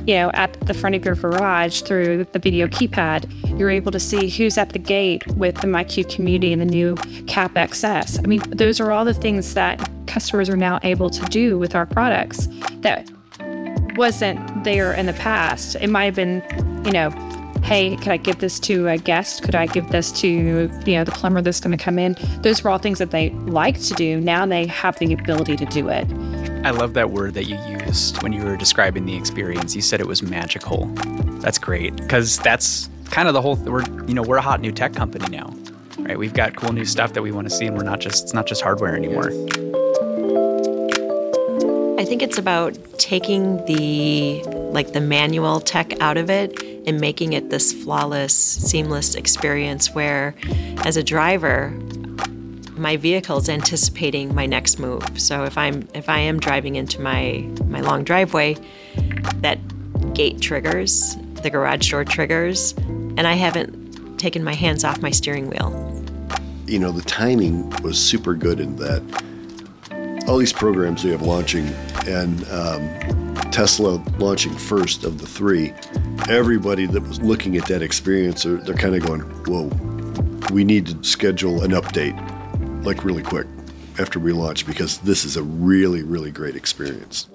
you 0.08 0.16
know, 0.16 0.32
at 0.34 0.60
the 0.62 0.74
front 0.74 0.96
of 0.96 1.06
your 1.06 1.16
garage 1.16 1.81
through 1.82 2.26
the 2.32 2.40
video 2.40 2.68
keypad. 2.68 3.60
You're 3.60 3.70
able 3.70 3.92
to 3.92 4.00
see 4.00 4.30
who's 4.30 4.58
at 4.58 4.70
the 4.70 4.80
gate 4.80 5.26
with 5.36 5.56
the 5.56 5.68
MyQ 5.68 6.14
Community 6.14 6.54
and 6.54 6.62
the 6.62 6.66
new 6.66 6.96
CAPXS. 6.96 8.20
I 8.24 8.28
mean, 8.28 8.42
those 8.50 8.80
are 8.80 8.92
all 8.92 9.06
the 9.06 9.14
things 9.14 9.54
that 9.54 9.90
customers 10.08 10.50
are 10.50 10.58
now 10.58 10.80
able 10.84 11.10
to 11.10 11.26
do 11.26 11.58
with 11.60 11.76
our 11.76 11.86
products 11.86 12.48
that 12.82 13.10
wasn't 13.96 14.64
there 14.64 14.94
in 14.94 15.06
the 15.06 15.14
past. 15.14 15.76
It 15.76 15.90
might 15.90 16.06
have 16.06 16.16
been, 16.16 16.44
you 16.86 16.92
know, 16.92 17.10
hey, 17.64 17.96
could 17.98 18.08
I 18.08 18.18
give 18.18 18.40
this 18.40 18.60
to 18.62 18.88
a 18.88 18.98
guest? 18.98 19.44
Could 19.44 19.54
I 19.54 19.68
give 19.68 19.90
this 19.90 20.12
to, 20.14 20.28
you 20.28 20.68
know, 20.68 21.04
the 21.04 21.12
plumber 21.12 21.42
that's 21.42 21.60
going 21.60 21.78
to 21.78 21.84
come 21.84 22.00
in? 22.00 22.18
Those 22.42 22.64
were 22.64 22.72
all 22.72 22.80
things 22.80 22.98
that 23.00 23.12
they 23.12 23.30
like 23.32 23.80
to 23.82 23.94
do. 23.94 24.20
Now 24.20 24.46
they 24.46 24.66
have 24.68 24.98
the 24.98 25.14
ability 25.14 25.58
to 25.58 25.66
do 25.66 25.88
it. 25.90 26.08
I 26.63 26.70
love 26.70 26.94
that 26.94 27.10
word 27.10 27.34
that 27.34 27.46
you 27.46 27.58
used 27.86 28.22
when 28.22 28.34
you 28.34 28.44
were 28.44 28.56
describing 28.56 29.06
the 29.06 29.15
experience. 29.15 29.75
You 29.75 29.82
said 29.82 30.00
it 30.00 30.06
was 30.08 30.22
magical. 30.22 30.86
That's 31.39 31.58
great 31.58 31.96
because 31.96 32.38
that's 32.38 32.88
kind 33.06 33.27
of 33.27 33.34
the 33.34 33.41
whole. 33.41 33.56
We're 33.56 33.84
you 34.06 34.13
know 34.13 34.22
we're 34.22 34.38
a 34.38 34.41
hot 34.41 34.62
new 34.62 34.72
tech 34.72 34.94
company 34.94 35.25
now, 35.30 35.56
right? 36.00 36.20
We've 36.20 36.34
got 36.34 36.56
cool 36.56 36.72
new 36.72 36.86
stuff 36.86 37.13
that 37.13 37.24
we 37.24 37.32
want 37.32 37.50
to 37.50 37.56
see, 37.56 37.65
and 37.65 37.75
we're 37.75 37.84
not 37.84 38.00
just 38.00 38.25
it's 38.25 38.34
not 38.36 38.46
just 38.46 38.62
hardware 38.62 38.96
anymore. 38.96 39.32
I 42.00 42.06
think 42.06 42.22
it's 42.22 42.38
about 42.38 42.77
taking 43.00 43.63
the 43.65 44.44
like 44.72 44.94
the 44.94 45.01
manual 45.01 45.62
tech 45.62 46.00
out 46.00 46.18
of 46.18 46.30
it 46.30 46.62
and 46.86 47.00
making 47.01 47.34
it 47.34 47.50
this 47.50 47.74
flawless, 47.74 48.34
seamless 48.34 49.15
experience 49.15 49.96
where 49.96 50.36
as 50.86 50.96
a 50.96 51.03
driver 51.03 51.74
my 52.82 52.98
vehicle 52.98 53.38
is 53.38 53.48
anticipating 53.48 54.34
my 54.34 54.48
next 54.48 54.80
move. 54.80 55.04
So 55.22 55.44
if 55.44 55.58
I'm 55.58 55.88
if 55.94 56.10
I 56.10 56.18
am 56.18 56.40
driving 56.40 56.76
into 56.76 57.00
my 57.00 57.48
my 57.66 57.80
long 57.80 58.04
driveway, 58.04 58.58
that 59.36 59.60
gate 60.16 60.42
triggers, 60.42 61.16
the 61.44 61.50
garage 61.52 61.92
door 61.92 62.04
triggers, 62.04 62.74
and 62.78 63.28
I 63.28 63.34
haven't 63.34 64.18
taken 64.18 64.44
my 64.44 64.56
hands 64.56 64.84
off 64.84 65.02
my 65.02 65.12
steering 65.12 65.50
wheel. 65.50 65.70
You 66.66 66.80
know, 66.80 66.92
the 66.92 67.04
timing 67.04 67.70
was 67.84 68.00
super 68.00 68.34
good 68.34 68.60
in 68.60 68.76
that 68.78 69.04
all 70.28 70.38
these 70.38 70.54
programs 70.54 71.04
we 71.04 71.12
have 71.12 71.22
launching 71.22 71.68
and 72.08 72.48
um, 72.50 73.36
Tesla 73.52 74.04
launching 74.18 74.56
first 74.56 75.04
of 75.04 75.20
the 75.20 75.28
three, 75.28 75.74
everybody 76.30 76.86
that 76.86 77.02
was 77.02 77.22
looking 77.22 77.58
at 77.58 77.68
that 77.68 77.82
experience, 77.82 78.44
they're, 78.44 78.58
they're 78.58 78.76
kind 78.76 78.96
of 78.96 79.06
going, 79.06 79.22
whoa, 79.46 79.66
we 80.54 80.64
need 80.64 80.86
to 80.86 81.04
schedule 81.04 81.64
an 81.64 81.72
update 81.72 82.16
like 82.84 83.04
really 83.04 83.24
quick 83.24 83.48
after 84.00 84.20
we 84.20 84.32
launch 84.32 84.66
because 84.66 84.98
this 85.00 85.26
is 85.26 85.38
a 85.38 85.44
really, 85.44 86.04
really 86.04 86.32
great 86.32 86.56
experience. 86.56 87.28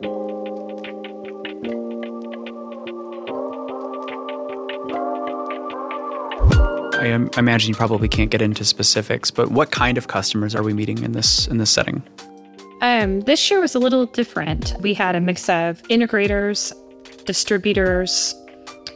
I 6.99 7.29
imagine 7.39 7.69
you 7.69 7.75
probably 7.75 8.09
can't 8.09 8.31
get 8.31 8.43
into 8.43 8.65
specifics, 8.65 9.31
but 9.31 9.53
what 9.53 9.71
kind 9.71 9.97
of 9.97 10.09
customers 10.09 10.55
are 10.55 10.63
we 10.63 10.73
meeting 10.73 11.03
in 11.03 11.13
this 11.13 11.47
in 11.47 11.59
this 11.59 11.71
setting? 11.71 12.03
Um, 12.83 13.21
this 13.21 13.51
year 13.51 13.61
was 13.61 13.75
a 13.75 13.79
little 13.79 14.07
different. 14.07 14.75
We 14.81 14.93
had 14.93 15.15
a 15.15 15.21
mix 15.21 15.49
of 15.49 15.83
integrators, 15.85 16.73
distributors. 17.25 18.35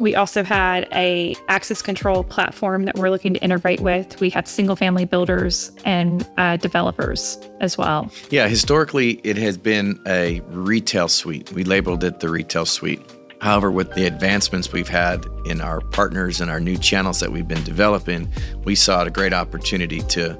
We 0.01 0.15
also 0.15 0.43
had 0.43 0.89
a 0.93 1.37
access 1.49 1.83
control 1.83 2.25
platform 2.25 2.87
that 2.87 2.97
we're 2.97 3.11
looking 3.11 3.35
to 3.35 3.41
integrate 3.41 3.81
with. 3.81 4.19
We 4.19 4.31
had 4.31 4.49
single 4.49 4.75
family 4.75 5.05
builders 5.05 5.71
and 5.85 6.27
uh, 6.39 6.57
developers 6.57 7.39
as 7.61 7.77
well. 7.77 8.11
Yeah, 8.31 8.49
historically 8.49 9.21
it 9.25 9.37
has 9.37 9.59
been 9.59 10.01
a 10.07 10.41
retail 10.49 11.07
suite. 11.09 11.53
We 11.53 11.65
labeled 11.65 12.03
it 12.03 12.21
the 12.21 12.31
retail 12.31 12.65
suite. 12.65 13.03
However, 13.43 13.71
with 13.71 13.95
the 13.95 14.07
advancements 14.07 14.73
we've 14.73 14.89
had 14.89 15.27
in 15.45 15.61
our 15.61 15.81
partners 15.81 16.41
and 16.41 16.51
our 16.51 16.61
new 16.61 16.79
channels 16.79 17.21
that 17.21 17.31
we've 17.31 17.49
been 17.49 17.65
developing, 17.65 18.33
we 18.65 18.75
saw 18.75 19.03
it 19.03 19.09
a 19.09 19.11
great 19.11 19.35
opportunity 19.35 20.01
to 20.01 20.39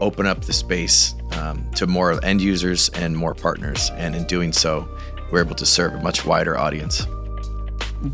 open 0.00 0.26
up 0.26 0.44
the 0.46 0.52
space 0.52 1.14
um, 1.32 1.64
to 1.76 1.86
more 1.86 2.24
end 2.24 2.40
users 2.40 2.88
and 2.90 3.16
more 3.16 3.34
partners. 3.34 3.90
And 3.94 4.16
in 4.16 4.24
doing 4.24 4.52
so, 4.52 4.88
we're 5.30 5.42
able 5.42 5.54
to 5.56 5.66
serve 5.66 5.94
a 5.94 6.02
much 6.02 6.26
wider 6.26 6.58
audience. 6.58 7.06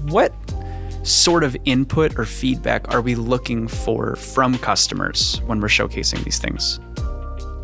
What 0.05 0.35
sort 1.07 1.45
of 1.45 1.57
input 1.65 2.19
or 2.19 2.25
feedback 2.25 2.93
are 2.93 3.01
we 3.01 3.15
looking 3.15 3.69
for 3.69 4.17
from 4.17 4.59
customers 4.59 5.41
when 5.47 5.61
we're 5.61 5.69
showcasing 5.69 6.23
these 6.25 6.39
things? 6.39 6.81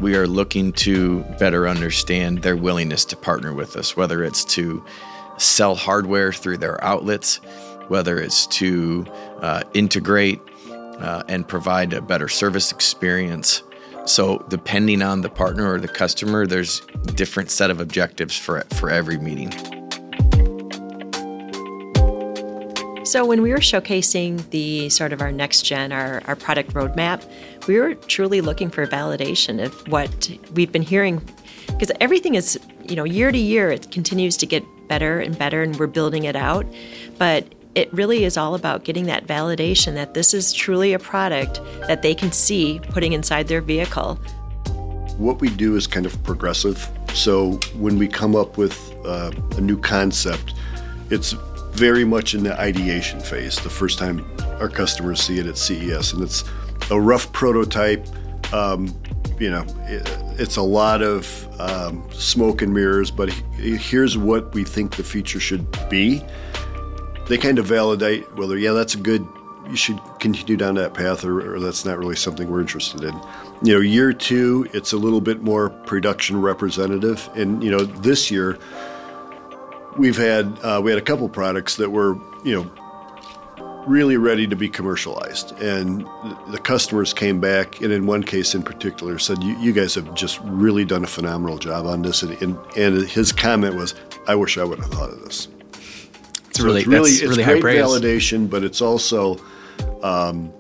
We 0.00 0.16
are 0.16 0.26
looking 0.26 0.72
to 0.74 1.22
better 1.38 1.68
understand 1.68 2.42
their 2.42 2.56
willingness 2.56 3.04
to 3.06 3.16
partner 3.16 3.52
with 3.52 3.76
us, 3.76 3.96
whether 3.96 4.24
it's 4.24 4.44
to 4.56 4.84
sell 5.38 5.74
hardware 5.74 6.32
through 6.32 6.58
their 6.58 6.82
outlets, 6.84 7.36
whether 7.88 8.18
it's 8.18 8.46
to 8.48 9.06
uh, 9.40 9.62
integrate 9.74 10.40
uh, 10.70 11.22
and 11.28 11.46
provide 11.46 11.92
a 11.92 12.00
better 12.00 12.28
service 12.28 12.72
experience 12.72 13.62
so 14.04 14.44
depending 14.48 15.02
on 15.02 15.20
the 15.20 15.28
partner 15.28 15.72
or 15.72 15.78
the 15.78 15.88
customer, 15.88 16.46
there's 16.46 16.80
different 17.14 17.50
set 17.50 17.70
of 17.70 17.80
objectives 17.80 18.36
for 18.36 18.64
for 18.74 18.90
every 18.90 19.18
meeting. 19.18 19.81
So 23.12 23.26
when 23.26 23.42
we 23.42 23.50
were 23.50 23.58
showcasing 23.58 24.48
the 24.48 24.88
sort 24.88 25.12
of 25.12 25.20
our 25.20 25.30
next 25.30 25.66
gen, 25.66 25.92
our, 25.92 26.22
our 26.24 26.34
product 26.34 26.72
roadmap, 26.72 27.22
we 27.68 27.78
were 27.78 27.94
truly 27.94 28.40
looking 28.40 28.70
for 28.70 28.86
validation 28.86 29.62
of 29.62 29.74
what 29.88 30.30
we've 30.54 30.72
been 30.72 30.80
hearing 30.80 31.20
because 31.66 31.92
everything 32.00 32.36
is, 32.36 32.58
you 32.88 32.96
know, 32.96 33.04
year 33.04 33.30
to 33.30 33.36
year 33.36 33.70
it 33.70 33.90
continues 33.90 34.38
to 34.38 34.46
get 34.46 34.64
better 34.88 35.20
and 35.20 35.38
better 35.38 35.62
and 35.62 35.78
we're 35.78 35.88
building 35.88 36.24
it 36.24 36.34
out. 36.34 36.64
But 37.18 37.54
it 37.74 37.92
really 37.92 38.24
is 38.24 38.38
all 38.38 38.54
about 38.54 38.84
getting 38.84 39.04
that 39.08 39.26
validation 39.26 39.92
that 39.92 40.14
this 40.14 40.32
is 40.32 40.50
truly 40.50 40.94
a 40.94 40.98
product 40.98 41.60
that 41.88 42.00
they 42.00 42.14
can 42.14 42.32
see 42.32 42.80
putting 42.92 43.12
inside 43.12 43.46
their 43.46 43.60
vehicle. 43.60 44.14
What 45.18 45.38
we 45.38 45.50
do 45.50 45.76
is 45.76 45.86
kind 45.86 46.06
of 46.06 46.22
progressive. 46.24 46.88
So 47.12 47.60
when 47.74 47.98
we 47.98 48.08
come 48.08 48.34
up 48.34 48.56
with 48.56 48.96
uh, 49.04 49.32
a 49.58 49.60
new 49.60 49.78
concept, 49.78 50.54
it's 51.10 51.34
very 51.72 52.04
much 52.04 52.34
in 52.34 52.44
the 52.44 52.58
ideation 52.60 53.20
phase, 53.20 53.56
the 53.60 53.70
first 53.70 53.98
time 53.98 54.24
our 54.60 54.68
customers 54.68 55.20
see 55.20 55.38
it 55.38 55.46
at 55.46 55.56
CES. 55.56 56.12
And 56.12 56.22
it's 56.22 56.44
a 56.90 57.00
rough 57.00 57.32
prototype. 57.32 58.06
Um, 58.52 58.94
you 59.38 59.50
know, 59.50 59.64
it, 59.88 60.08
it's 60.38 60.56
a 60.56 60.62
lot 60.62 61.02
of 61.02 61.48
um, 61.60 62.06
smoke 62.12 62.62
and 62.62 62.72
mirrors, 62.72 63.10
but 63.10 63.30
here's 63.30 64.16
what 64.16 64.52
we 64.54 64.64
think 64.64 64.96
the 64.96 65.02
future 65.02 65.40
should 65.40 65.66
be. 65.88 66.22
They 67.28 67.38
kind 67.38 67.58
of 67.58 67.66
validate 67.66 68.32
whether, 68.36 68.58
yeah, 68.58 68.72
that's 68.72 68.94
a 68.94 68.98
good, 68.98 69.26
you 69.68 69.76
should 69.76 69.98
continue 70.20 70.56
down 70.56 70.74
that 70.74 70.92
path, 70.92 71.24
or, 71.24 71.54
or 71.54 71.60
that's 71.60 71.84
not 71.84 71.98
really 71.98 72.16
something 72.16 72.50
we're 72.50 72.60
interested 72.60 73.04
in. 73.04 73.14
You 73.62 73.74
know, 73.74 73.80
year 73.80 74.12
two, 74.12 74.68
it's 74.72 74.92
a 74.92 74.96
little 74.96 75.20
bit 75.20 75.40
more 75.42 75.70
production 75.70 76.40
representative. 76.40 77.28
And, 77.34 77.62
you 77.62 77.70
know, 77.70 77.84
this 77.84 78.30
year, 78.30 78.58
we've 79.96 80.16
had, 80.16 80.58
uh, 80.62 80.80
we 80.82 80.90
had 80.90 80.98
a 80.98 81.04
couple 81.04 81.28
products 81.28 81.76
that 81.76 81.90
were, 81.90 82.16
you 82.44 82.54
know, 82.54 82.70
really 83.86 84.16
ready 84.16 84.46
to 84.46 84.56
be 84.56 84.68
commercialized. 84.68 85.52
And 85.60 86.06
the 86.48 86.58
customers 86.58 87.12
came 87.12 87.40
back, 87.40 87.80
and 87.80 87.92
in 87.92 88.06
one 88.06 88.22
case 88.22 88.54
in 88.54 88.62
particular, 88.62 89.18
said, 89.18 89.42
"You, 89.42 89.58
you 89.58 89.72
guys 89.72 89.94
have 89.94 90.14
just 90.14 90.40
really 90.42 90.84
done 90.84 91.04
a 91.04 91.06
phenomenal 91.06 91.58
job 91.58 91.86
on 91.86 92.02
this." 92.02 92.22
And, 92.22 92.40
and, 92.42 92.58
and, 92.76 93.08
his 93.08 93.32
comment 93.32 93.74
was, 93.74 93.94
"I 94.26 94.34
wish 94.34 94.58
I 94.58 94.64
would 94.64 94.78
have 94.78 94.90
thought 94.90 95.10
of 95.10 95.24
this." 95.24 95.48
It's 96.48 96.58
so 96.58 96.64
really, 96.64 96.80
it's 96.80 96.88
really, 96.88 97.10
it's 97.10 97.22
really 97.22 97.60
great 97.60 97.78
validation, 97.78 98.48
but 98.48 98.62
it's 98.62 98.80
also, 98.80 99.40
um, 100.02 100.52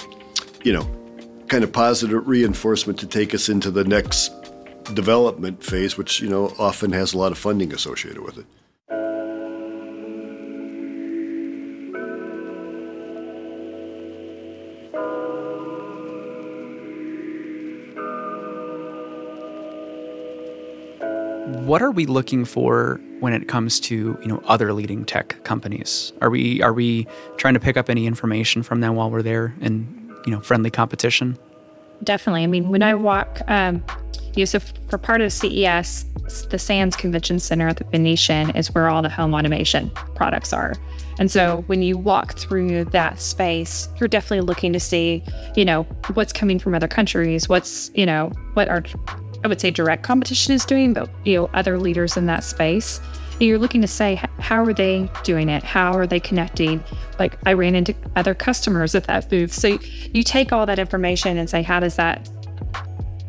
you 0.64 0.72
know, 0.72 0.88
kind 1.48 1.64
of 1.64 1.72
positive 1.72 2.26
reinforcement 2.26 2.98
to 3.00 3.06
take 3.06 3.34
us 3.34 3.48
into 3.48 3.70
the 3.70 3.84
next 3.84 4.32
development 4.94 5.62
phase, 5.62 5.96
which 5.96 6.20
you 6.20 6.28
know 6.28 6.52
often 6.58 6.92
has 6.92 7.12
a 7.12 7.18
lot 7.18 7.32
of 7.32 7.38
funding 7.38 7.72
associated 7.72 8.22
with 8.22 8.38
it. 8.38 8.46
What 21.66 21.82
are 21.82 21.90
we 21.90 22.06
looking 22.06 22.44
for 22.44 23.00
when 23.20 23.32
it 23.32 23.48
comes 23.48 23.78
to 23.80 24.18
you 24.20 24.26
know 24.26 24.42
other 24.46 24.72
leading 24.72 25.04
tech 25.04 25.42
companies? 25.44 26.12
Are 26.20 26.30
we 26.30 26.62
are 26.62 26.72
we 26.72 27.06
trying 27.36 27.54
to 27.54 27.60
pick 27.60 27.76
up 27.76 27.88
any 27.88 28.06
information 28.06 28.62
from 28.62 28.80
them 28.80 28.96
while 28.96 29.10
we're 29.10 29.22
there 29.22 29.54
in 29.60 30.14
you 30.26 30.32
know 30.32 30.40
friendly 30.40 30.70
competition? 30.70 31.38
Definitely. 32.04 32.42
I 32.42 32.46
mean, 32.48 32.68
when 32.68 32.82
I 32.82 32.94
walk, 32.94 33.42
um, 33.46 33.84
you 34.34 34.40
know, 34.40 34.44
so 34.44 34.58
for 34.58 34.98
part 34.98 35.20
of 35.20 35.32
CES, 35.32 36.04
the 36.50 36.58
Sands 36.58 36.96
Convention 36.96 37.38
Center 37.38 37.68
at 37.68 37.76
the 37.76 37.84
Venetian 37.84 38.50
is 38.56 38.74
where 38.74 38.88
all 38.88 39.02
the 39.02 39.08
home 39.08 39.34
automation 39.34 39.90
products 40.16 40.52
are. 40.52 40.74
And 41.18 41.30
so 41.30 41.62
when 41.68 41.82
you 41.82 41.96
walk 41.96 42.36
through 42.38 42.86
that 42.86 43.20
space, 43.20 43.88
you're 44.00 44.08
definitely 44.08 44.44
looking 44.46 44.72
to 44.72 44.80
see, 44.80 45.22
you 45.54 45.64
know, 45.64 45.84
what's 46.14 46.32
coming 46.32 46.58
from 46.58 46.74
other 46.74 46.88
countries, 46.88 47.48
what's, 47.48 47.90
you 47.94 48.06
know, 48.06 48.32
what 48.54 48.68
are 48.68 48.82
I 49.44 49.48
would 49.48 49.60
say 49.60 49.70
direct 49.70 50.02
competition 50.02 50.54
is 50.54 50.64
doing, 50.64 50.92
but 50.92 51.10
you 51.24 51.36
know, 51.36 51.50
other 51.54 51.78
leaders 51.78 52.16
in 52.16 52.26
that 52.26 52.44
space. 52.44 53.00
You're 53.40 53.58
looking 53.58 53.80
to 53.80 53.88
say, 53.88 54.22
how 54.38 54.62
are 54.62 54.72
they 54.72 55.10
doing 55.24 55.48
it? 55.48 55.64
How 55.64 55.92
are 55.94 56.06
they 56.06 56.20
connecting? 56.20 56.82
Like 57.18 57.38
I 57.44 57.54
ran 57.54 57.74
into 57.74 57.94
other 58.14 58.34
customers 58.34 58.94
at 58.94 59.04
that 59.04 59.28
booth. 59.28 59.52
So 59.52 59.78
you 60.12 60.22
take 60.22 60.52
all 60.52 60.64
that 60.66 60.78
information 60.78 61.38
and 61.38 61.50
say, 61.50 61.62
how 61.62 61.80
does 61.80 61.96
that 61.96 62.30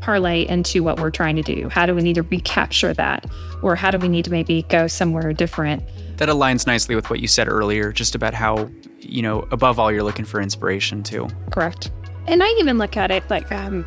parlay 0.02 0.46
into 0.48 0.84
what 0.84 1.00
we're 1.00 1.10
trying 1.10 1.38
to 1.38 1.42
do? 1.42 1.68
How 1.70 1.86
do 1.86 1.96
we 1.96 2.04
need 2.04 2.16
to 2.16 2.24
recapture 2.24 2.94
that? 2.94 3.26
Or 3.64 3.76
how 3.76 3.90
do 3.90 3.98
we 3.98 4.10
need 4.10 4.26
to 4.26 4.32
maybe 4.32 4.64
go 4.64 4.86
somewhere 4.86 5.34
different? 5.34 5.82
That 6.18 6.30
aligns 6.30 6.68
nicely 6.68 6.94
with 6.94 7.10
what 7.10 7.22
you 7.22 7.28
said 7.28 7.48
earlier, 7.48 7.92
just 7.92 8.14
about 8.14 8.36
how, 8.36 8.70
you 9.00 9.22
know, 9.24 9.48
above 9.52 9.80
all, 9.80 9.92
you're 9.92 10.04
looking 10.04 10.26
for 10.26 10.42
inspiration 10.42 11.02
too. 11.02 11.28
Correct. 11.50 11.90
And 12.28 12.44
I 12.44 12.48
even 12.60 12.78
look 12.78 12.98
at 12.98 13.10
it 13.10 13.28
like 13.30 13.52
um, 13.52 13.86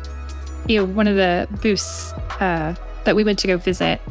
you 0.67 0.77
know, 0.77 0.85
one 0.85 1.07
of 1.07 1.15
the 1.15 1.47
booths 1.61 2.13
uh, 2.39 2.75
that 3.05 3.15
we 3.15 3.23
went 3.23 3.39
to 3.39 3.47
go 3.47 3.57
visit, 3.57 4.01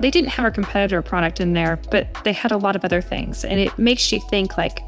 they 0.00 0.10
didn't 0.10 0.30
have 0.30 0.44
a 0.44 0.50
competitor 0.50 1.00
product 1.02 1.40
in 1.40 1.52
there, 1.52 1.78
but 1.90 2.06
they 2.24 2.32
had 2.32 2.52
a 2.52 2.56
lot 2.56 2.76
of 2.76 2.84
other 2.84 3.00
things. 3.00 3.44
And 3.44 3.58
it 3.58 3.76
makes 3.78 4.12
you 4.12 4.20
think 4.28 4.58
like, 4.58 4.80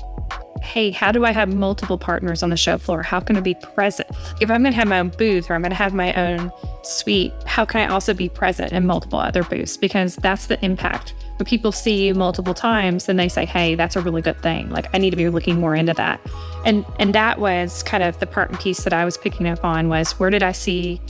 hey, 0.63 0.91
how 0.91 1.13
do 1.13 1.25
I 1.25 1.33
have 1.33 1.53
multiple 1.55 1.99
partners 1.99 2.43
on 2.43 2.51
the 2.51 2.57
show 2.57 2.79
floor? 2.79 3.03
How 3.03 3.21
can 3.21 3.37
I 3.37 3.41
be 3.41 3.55
present? 3.55 4.09
If 4.41 4.51
I'm 4.51 4.63
going 4.63 4.73
to 4.73 4.79
have 4.79 4.89
my 4.89 4.99
own 4.99 5.11
booth 5.11 5.51
or 5.51 5.55
I'm 5.55 5.63
going 5.63 5.71
to 5.71 5.77
have 5.77 5.95
my 5.95 6.13
own 6.15 6.53
suite, 6.83 7.33
how 7.47 7.65
can 7.65 7.81
I 7.81 7.93
also 7.93 8.15
be 8.15 8.29
present 8.29 8.73
in 8.73 8.87
multiple 8.87 9.19
other 9.19 9.43
booths? 9.43 9.77
Because 9.77 10.17
that's 10.17 10.47
the 10.47 10.63
impact. 10.65 11.15
When 11.39 11.47
people 11.47 11.73
see 11.73 12.07
you 12.07 12.15
multiple 12.15 12.55
times, 12.55 13.07
then 13.07 13.17
they 13.17 13.29
say, 13.29 13.45
hey, 13.45 13.75
that's 13.75 13.97
a 13.97 14.01
really 14.01 14.23
good 14.23 14.41
thing. 14.43 14.71
Like 14.71 14.87
I 14.93 14.99
need 14.99 15.11
to 15.11 15.17
be 15.17 15.29
looking 15.29 15.61
more 15.61 15.75
into 15.75 15.95
that. 15.95 16.21
And 16.65 16.85
and 16.99 17.15
that 17.15 17.39
was 17.39 17.83
kind 17.85 18.03
of 18.03 18.19
the 18.19 18.27
part 18.27 18.51
and 18.51 18.59
piece 18.59 18.85
that 18.85 18.93
I 18.93 19.05
was 19.05 19.17
picking 19.17 19.47
up 19.47 19.65
on 19.65 19.89
was 19.89 20.13
where 20.19 20.31
did 20.31 20.43
I 20.43 20.53
see 20.53 21.01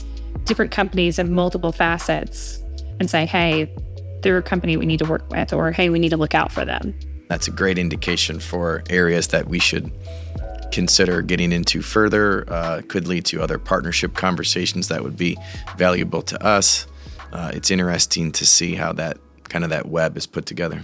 different 0.43 0.71
companies 0.71 1.19
in 1.19 1.33
multiple 1.33 1.71
facets 1.71 2.61
and 2.99 3.09
say, 3.09 3.25
hey, 3.25 3.73
they're 4.21 4.37
a 4.37 4.43
company 4.43 4.77
we 4.77 4.85
need 4.85 4.99
to 4.99 5.05
work 5.05 5.27
with, 5.29 5.53
or 5.53 5.71
hey, 5.71 5.89
we 5.89 5.99
need 5.99 6.09
to 6.09 6.17
look 6.17 6.35
out 6.35 6.51
for 6.51 6.65
them. 6.65 6.93
That's 7.29 7.47
a 7.47 7.51
great 7.51 7.77
indication 7.77 8.39
for 8.39 8.83
areas 8.89 9.27
that 9.27 9.47
we 9.47 9.59
should 9.59 9.91
consider 10.71 11.21
getting 11.21 11.51
into 11.51 11.81
further. 11.83 12.43
Uh, 12.51 12.81
could 12.87 13.07
lead 13.07 13.23
to 13.25 13.41
other 13.41 13.59
partnership 13.59 14.15
conversations 14.15 14.87
that 14.87 15.03
would 15.03 15.15
be 15.15 15.37
valuable 15.77 16.23
to 16.23 16.43
us. 16.43 16.87
Uh, 17.31 17.51
it's 17.53 17.69
interesting 17.69 18.31
to 18.31 18.45
see 18.45 18.73
how 18.73 18.91
that 18.93 19.17
kind 19.43 19.63
of 19.63 19.69
that 19.69 19.87
web 19.87 20.17
is 20.17 20.25
put 20.25 20.47
together. 20.47 20.81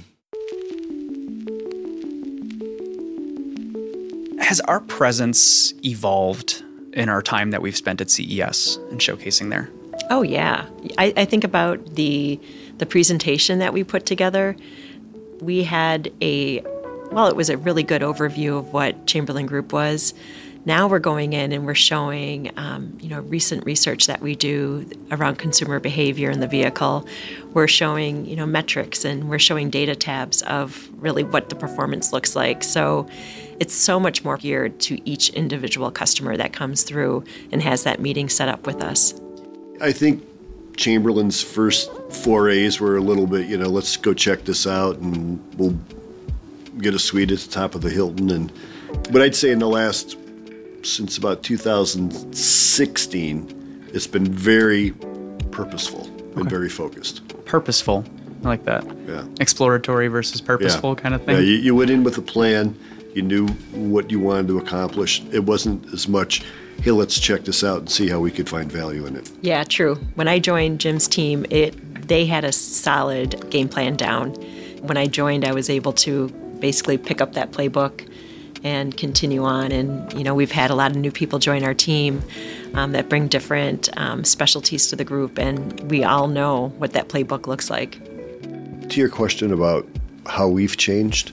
Has 4.40 4.62
our 4.62 4.80
presence 4.82 5.74
evolved 5.84 6.64
in 6.94 7.10
our 7.10 7.24
time 7.24 7.50
that 7.50 7.64
we've 7.64 7.76
spent 7.76 8.02
at 8.02 8.12
CES 8.12 8.78
and 8.92 9.00
showcasing 9.00 9.50
there? 9.50 9.72
Oh 10.12 10.22
yeah, 10.22 10.68
I, 11.00 11.12
I 11.18 11.26
think 11.26 11.44
about 11.44 11.96
the 11.96 12.40
the 12.78 12.86
presentation 12.86 13.60
that 13.60 13.74
we 13.74 13.84
put 13.84 14.06
together 14.06 14.56
we 15.42 15.64
had 15.64 16.12
a, 16.22 16.62
well, 17.12 17.28
it 17.28 17.36
was 17.36 17.50
a 17.50 17.58
really 17.58 17.84
good 17.84 18.02
overview 18.02 18.58
of 18.58 18.74
what 18.74 19.08
Chamberlain 19.08 19.46
Group 19.46 19.74
was. 19.74 20.14
Now 20.68 20.88
we're 20.88 20.98
going 20.98 21.34
in 21.34 21.52
and 21.52 21.68
we're 21.68 21.76
showing, 21.76 22.52
um, 22.58 22.98
you 23.00 23.08
know, 23.08 23.22
recent 23.22 23.64
research 23.66 24.08
that 24.08 24.22
we 24.22 24.36
do 24.36 24.90
around 25.12 25.38
consumer 25.38 25.80
behavior 25.80 26.32
in 26.32 26.40
the 26.40 26.48
vehicle. 26.48 27.08
We're 27.54 27.68
showing, 27.68 28.26
you 28.26 28.36
know, 28.36 28.48
metrics 28.48 29.06
and 29.06 29.30
we're 29.30 29.38
showing 29.38 29.70
data 29.70 29.96
tabs 29.96 30.42
of 30.44 30.90
really 30.98 31.24
what 31.24 31.50
the 31.50 31.56
performance 31.56 32.12
looks 32.12 32.36
like. 32.36 32.64
So 32.64 33.08
it's 33.60 33.76
so 33.76 34.00
much 34.00 34.24
more 34.24 34.38
geared 34.38 34.80
to 34.82 35.08
each 35.08 35.30
individual 35.30 35.92
customer 35.92 36.36
that 36.36 36.52
comes 36.52 36.82
through 36.82 37.24
and 37.52 37.62
has 37.62 37.84
that 37.84 38.00
meeting 38.00 38.28
set 38.28 38.50
up 38.50 38.66
with 38.66 38.82
us. 38.82 39.14
I 39.80 39.92
think 39.92 40.26
Chamberlain's 40.76 41.42
first 41.42 41.90
forays 42.12 42.80
were 42.80 42.98
a 42.98 43.02
little 43.02 43.26
bit, 43.28 43.48
you 43.48 43.58
know, 43.58 43.70
let's 43.70 43.98
go 43.98 44.14
check 44.14 44.46
this 44.46 44.68
out 44.68 44.98
and 44.98 45.44
we'll 45.58 45.76
get 46.80 46.94
a 46.94 47.00
suite 47.00 47.32
at 47.32 47.40
the 47.40 47.50
top 47.50 47.74
of 47.76 47.82
the 47.82 47.90
Hilton. 47.90 48.30
And 48.32 48.52
but 49.12 49.22
I'd 49.22 49.36
say 49.36 49.52
in 49.52 49.60
the 49.60 49.68
last 49.68 50.18
since 50.84 51.18
about 51.18 51.44
2016, 51.44 53.90
it's 53.94 54.08
been 54.08 54.32
very 54.32 54.92
purposeful 55.52 56.02
okay. 56.02 56.42
and 56.42 56.50
very 56.50 56.70
focused. 56.70 57.28
Purposeful. 57.46 58.06
I 58.44 58.48
like 58.48 58.64
that. 58.66 58.86
Yeah. 59.08 59.26
Exploratory 59.40 60.08
versus 60.08 60.42
purposeful 60.42 60.92
yeah. 60.92 61.02
kind 61.02 61.16
of 61.16 61.24
thing. 61.24 61.36
Yeah, 61.36 61.42
you, 61.42 61.56
you 61.56 61.76
went 61.76 61.90
in 61.90 62.04
with 62.04 62.18
a 62.18 62.22
plan. 62.22 62.78
You 63.14 63.22
knew 63.22 63.48
what 63.72 64.12
you 64.12 64.20
wanted 64.20 64.48
to 64.50 64.60
accomplish. 64.60 65.24
It 65.32 65.46
wasn't 65.46 65.86
as 65.94 66.08
much 66.08 66.44
hey, 66.82 66.92
let's 66.92 67.20
check 67.20 67.46
this 67.46 67.64
out 67.64 67.80
and 67.80 67.90
see 67.90 68.10
how 68.10 68.20
we 68.20 68.32
could 68.32 68.48
find 68.48 68.72
value 68.72 69.06
in 69.06 69.16
it. 69.16 69.30
Yeah, 69.42 69.64
true. 69.64 69.96
When 70.16 70.28
I 70.28 70.40
joined 70.40 70.80
Jim's 70.80 71.08
team, 71.08 71.46
it 71.50 71.76
they 72.08 72.26
had 72.26 72.44
a 72.44 72.52
solid 72.52 73.50
game 73.50 73.68
plan 73.68 73.96
down. 73.96 74.34
When 74.82 74.98
I 74.98 75.08
joined, 75.08 75.46
I 75.46 75.54
was 75.54 75.70
able 75.70 75.94
to 75.94 76.30
basically 76.60 76.98
pick 76.98 77.22
up 77.22 77.34
that 77.34 77.52
playbook 77.52 78.08
and 78.64 78.96
continue 78.96 79.44
on. 79.44 79.72
And 79.72 80.12
you 80.14 80.24
know, 80.24 80.36
we've 80.36 80.52
had 80.52 80.70
a 80.70 80.76
lot 80.76 80.92
of 80.92 80.98
new 80.98 81.12
people 81.12 81.40
join 81.40 81.64
our 81.64 81.74
team 81.74 82.22
um, 82.74 82.92
that 82.92 83.10
bring 83.10 83.28
different 83.28 83.90
um, 83.98 84.24
specialties 84.24 84.88
to 84.88 84.96
the 84.96 85.04
group, 85.04 85.38
and 85.38 85.80
we 85.90 86.04
all 86.04 86.28
know 86.28 86.70
what 86.78 86.94
that 86.94 87.08
playbook 87.08 87.48
looks 87.48 87.70
like. 87.70 88.00
To 88.90 89.00
your 89.00 89.10
question 89.10 89.52
about 89.52 89.88
how 90.28 90.48
we've 90.48 90.78
changed, 90.78 91.32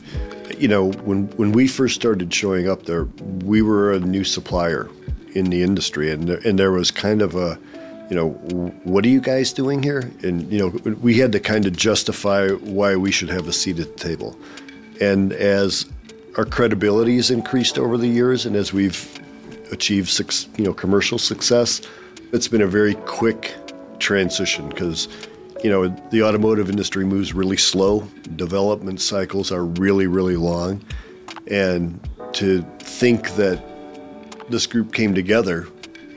you 0.59 0.68
know, 0.68 0.92
when 0.92 1.26
when 1.37 1.52
we 1.52 1.68
first 1.68 1.94
started 1.94 2.33
showing 2.33 2.68
up 2.68 2.85
there, 2.85 3.05
we 3.44 3.62
were 3.62 3.92
a 3.92 4.00
new 4.00 4.24
supplier 4.24 4.88
in 5.35 5.51
the 5.51 5.62
industry, 5.62 6.11
and 6.11 6.31
and 6.31 6.59
there 6.59 6.73
was 6.73 6.90
kind 6.90 7.23
of 7.23 7.35
a, 7.35 7.59
you 8.11 8.16
know, 8.16 8.31
what 8.85 9.05
are 9.05 9.09
you 9.09 9.21
guys 9.21 9.53
doing 9.53 9.83
here? 9.83 10.11
And 10.23 10.51
you 10.53 10.59
know, 10.59 10.95
we 11.01 11.18
had 11.18 11.33
to 11.33 11.40
kind 11.40 11.66
of 11.66 11.77
justify 11.77 12.49
why 12.49 12.97
we 12.97 13.11
should 13.11 13.31
have 13.31 13.49
a 13.49 13.53
seat 13.53 13.79
at 13.79 13.97
the 13.97 14.05
table, 14.05 14.38
and 15.01 15.33
as 15.33 15.87
our 16.37 16.45
credibility 16.45 17.16
has 17.16 17.31
increased 17.31 17.79
over 17.79 17.99
the 17.99 18.09
years, 18.09 18.47
and 18.47 18.57
as 18.57 18.73
we've 18.73 19.18
achieved, 19.71 20.18
you 20.59 20.64
know, 20.64 20.73
commercial 20.73 21.18
success, 21.18 21.83
it's 22.33 22.49
been 22.49 22.62
a 22.62 22.66
very 22.66 22.95
quick 22.95 23.55
transition 23.99 24.68
because 24.68 25.09
you 25.62 25.71
know, 25.71 25.88
the 26.11 26.23
automotive 26.23 26.68
industry 26.68 27.05
moves 27.05 27.33
really 27.33 27.57
slow. 27.57 28.01
Development 28.37 29.01
cycles 29.01 29.53
are 29.53 29.64
really, 29.64 30.07
really 30.07 30.37
long. 30.37 30.85
And 31.47 32.01
to 32.35 32.62
think 32.81 33.31
that 33.37 33.62
this 34.52 34.66
group 34.66 34.92
came 34.92 35.14
together 35.14 35.66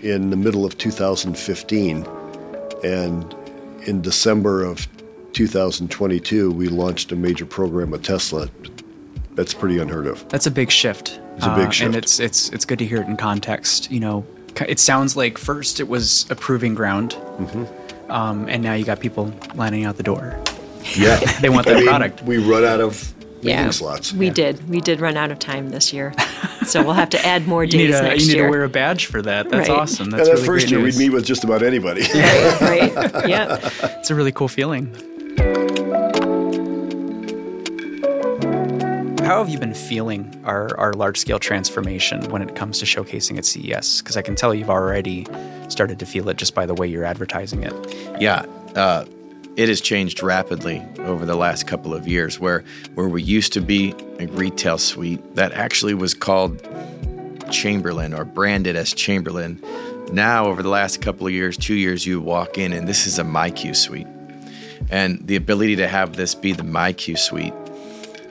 in 0.04 0.30
the 0.30 0.36
middle 0.36 0.66
of 0.66 0.78
2015 0.78 2.06
And 2.84 3.36
in 3.88 4.02
December 4.02 4.64
of 4.64 4.88
2022, 5.34 6.52
we 6.52 6.68
launched 6.68 7.12
a 7.12 7.16
major 7.16 7.46
program 7.46 7.90
with 7.92 8.04
Tesla. 8.04 8.48
That's 9.34 9.54
pretty 9.54 9.80
unheard 9.80 10.06
of. 10.08 10.28
That's 10.30 10.46
a 10.48 10.52
big 10.52 10.70
shift. 10.70 11.20
It's 11.38 11.46
a 11.46 11.56
big 11.56 11.68
Uh, 11.68 11.72
shift. 11.72 11.86
and 11.88 11.96
it's 11.96 12.20
it's 12.20 12.50
it's 12.50 12.64
good 12.66 12.80
to 12.80 12.86
hear 12.86 13.02
it 13.02 13.08
in 13.08 13.18
context. 13.18 13.92
You 13.92 14.00
know, 14.00 14.26
it 14.68 14.80
sounds 14.80 15.16
like 15.18 15.38
first 15.38 15.80
it 15.80 15.88
was 15.90 16.26
a 16.30 16.36
proving 16.36 16.74
ground, 16.76 17.12
Mm-hmm. 17.40 18.12
um, 18.12 18.48
and 18.48 18.62
now 18.64 18.74
you 18.74 18.86
got 18.86 19.00
people 19.00 19.34
lining 19.56 19.84
out 19.86 19.98
the 19.98 20.04
door. 20.04 20.38
Yeah, 20.96 21.18
They 21.42 21.50
want 21.50 21.68
I 21.68 21.72
that 21.72 21.78
mean, 21.80 21.88
product. 21.88 22.22
We 22.24 22.38
run 22.38 22.64
out 22.64 22.80
of 22.80 23.14
meeting 23.46 23.72
slots. 23.72 24.14
We 24.14 24.30
did. 24.30 24.68
We 24.70 24.82
did 24.82 25.00
run 25.00 25.18
out 25.18 25.32
of 25.32 25.40
time 25.40 25.70
this 25.70 25.92
year. 25.94 26.14
So 26.66 26.84
we'll 26.84 26.94
have 26.94 27.12
to 27.12 27.24
add 27.24 27.48
more 27.48 27.64
You 27.64 27.78
need, 27.78 27.88
days 27.92 28.00
a, 28.00 28.02
next 28.02 28.22
you 28.24 28.28
need 28.30 28.36
year. 28.38 28.46
to 28.46 28.50
wear 28.50 28.64
a 28.64 28.70
badge 28.70 29.06
for 29.06 29.22
that. 29.22 29.50
That's 29.52 29.70
Right. 29.70 29.78
awesome. 29.78 30.10
That's 30.10 30.28
and 30.28 30.38
that 30.40 30.42
really 30.42 30.46
first 30.48 30.72
year, 30.72 30.80
news. 30.80 30.98
we'd 30.98 31.04
meet 31.06 31.14
with 31.14 31.24
just 31.24 31.44
about 31.44 31.62
anybody. 31.62 32.02
right? 32.02 32.92
Yeah. 33.30 33.60
It's 34.00 34.10
a 34.10 34.16
really 34.16 34.32
cool 34.32 34.48
feeling. 34.48 34.88
How 39.24 39.40
have 39.44 39.50
you 39.50 39.58
been 39.60 39.74
feeling 39.76 40.40
our, 40.46 40.76
our 40.80 40.94
large 40.94 41.18
scale 41.20 41.40
transformation 41.40 42.24
when 42.32 42.42
it 42.44 42.56
comes 42.56 42.80
to 42.80 42.86
showcasing 42.86 43.38
at 43.38 43.46
CES? 43.46 44.02
Because 44.02 44.18
I 44.18 44.22
can 44.24 44.36
tell 44.36 44.54
you've 44.54 44.70
already 44.70 45.28
started 45.68 46.00
to 46.00 46.06
feel 46.06 46.30
it 46.30 46.38
just 46.38 46.54
by 46.56 46.66
the 46.66 46.74
way 46.76 46.88
you're 46.88 47.06
advertising 47.06 47.64
it. 47.64 47.74
Yeah, 48.20 48.46
uh, 48.76 49.06
it 49.56 49.70
has 49.70 49.80
changed 49.80 50.22
rapidly 50.22 50.84
over 51.00 51.26
the 51.26 51.36
last 51.36 51.66
couple 51.68 51.94
of 51.94 52.08
years. 52.08 52.40
Where 52.40 52.64
where 52.96 53.08
we 53.08 53.24
used 53.24 53.54
to 53.54 53.62
be 53.62 53.94
a 54.20 54.28
retail 54.28 54.78
suite 54.78 55.36
that 55.36 55.54
actually 55.54 55.94
was 55.94 56.14
called 56.14 56.62
Chamberlain 57.52 58.14
or 58.14 58.26
branded 58.26 58.76
as 58.76 58.94
Chamberlain. 58.94 59.62
Now, 60.12 60.46
over 60.46 60.62
the 60.62 60.70
last 60.70 61.02
couple 61.02 61.26
of 61.26 61.34
years, 61.34 61.58
two 61.58 61.74
years, 61.74 62.06
you 62.06 62.22
walk 62.22 62.58
in 62.58 62.74
and 62.74 62.88
this 62.88 63.08
is 63.08 63.18
a 63.18 63.24
MyQ 63.24 63.76
suite, 63.76 64.08
and 64.90 65.26
the 65.26 65.36
ability 65.36 65.78
to 65.78 65.88
have 65.88 66.16
this 66.16 66.36
be 66.36 66.52
the 66.52 66.64
MyQ 66.64 67.18
suite 67.18 67.54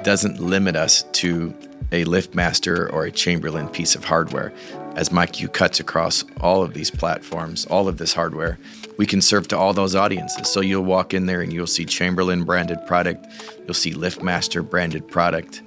doesn't 0.05 0.39
limit 0.41 0.77
us 0.77 1.03
to 1.13 1.55
a 1.91 2.05
LiftMaster 2.05 2.93
or 2.93 3.05
a 3.05 3.11
Chamberlain 3.11 3.69
piece 3.69 3.95
of 3.95 4.05
hardware. 4.05 4.53
As 4.95 5.09
MyQ 5.09 5.53
cuts 5.53 5.81
across 5.81 6.25
all 6.41 6.63
of 6.63 6.75
these 6.75 6.91
platforms, 6.91 7.67
all 7.67 7.89
of 7.89 7.99
this 7.99 8.13
hardware, 8.13 8.59
we 8.97 9.07
can 9.07 9.21
serve 9.21 9.49
to 9.49 9.59
all 9.59 9.73
those 9.73 9.95
audiences. 9.95 10.49
So 10.49 10.61
you'll 10.61 10.85
walk 10.85 11.15
in 11.15 11.27
there 11.27 11.41
and 11.41 11.53
you'll 11.53 11.67
see 11.67 11.85
Chamberlain 11.85 12.45
branded 12.45 12.79
product, 12.87 13.27
you'll 13.65 13.75
see 13.75 13.93
LiftMaster 13.93 14.69
branded 14.69 15.09
product, 15.09 15.63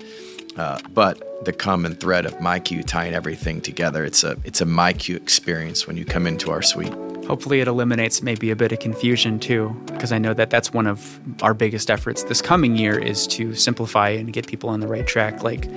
uh, 0.58 0.80
but 0.94 1.46
the 1.46 1.54
common 1.54 1.96
thread 1.96 2.26
of 2.26 2.34
MyQ 2.36 2.86
tying 2.86 3.13
everything 3.13 3.62
together. 3.62 4.04
It's 4.04 4.24
a 4.24 4.38
it's 4.44 4.62
a 4.62 4.66
MyQ 4.66 5.16
experience 5.16 5.86
when 5.86 5.98
you 5.98 6.06
come 6.06 6.26
into 6.26 6.52
our 6.52 6.62
suite. 6.62 6.94
Hopefully, 7.26 7.60
it 7.60 7.68
eliminates 7.68 8.24
maybe 8.24 8.52
a 8.52 8.56
bit 8.56 8.72
of 8.72 8.80
confusion 8.80 9.38
too, 9.38 9.76
because 9.88 10.12
I 10.12 10.18
know 10.18 10.34
that 10.34 10.50
that's 10.50 10.74
one 10.74 10.88
of 10.88 11.20
our 11.44 11.54
biggest 11.54 11.92
efforts 11.92 12.24
this 12.24 12.42
coming 12.42 12.78
year 12.78 12.98
is 12.98 13.28
to 13.28 13.54
simplify 13.54 14.10
and 14.10 14.32
get 14.32 14.48
people 14.48 14.70
on 14.70 14.80
the 14.80 14.88
right 14.88 15.06
track. 15.06 15.44
Like, 15.44 15.68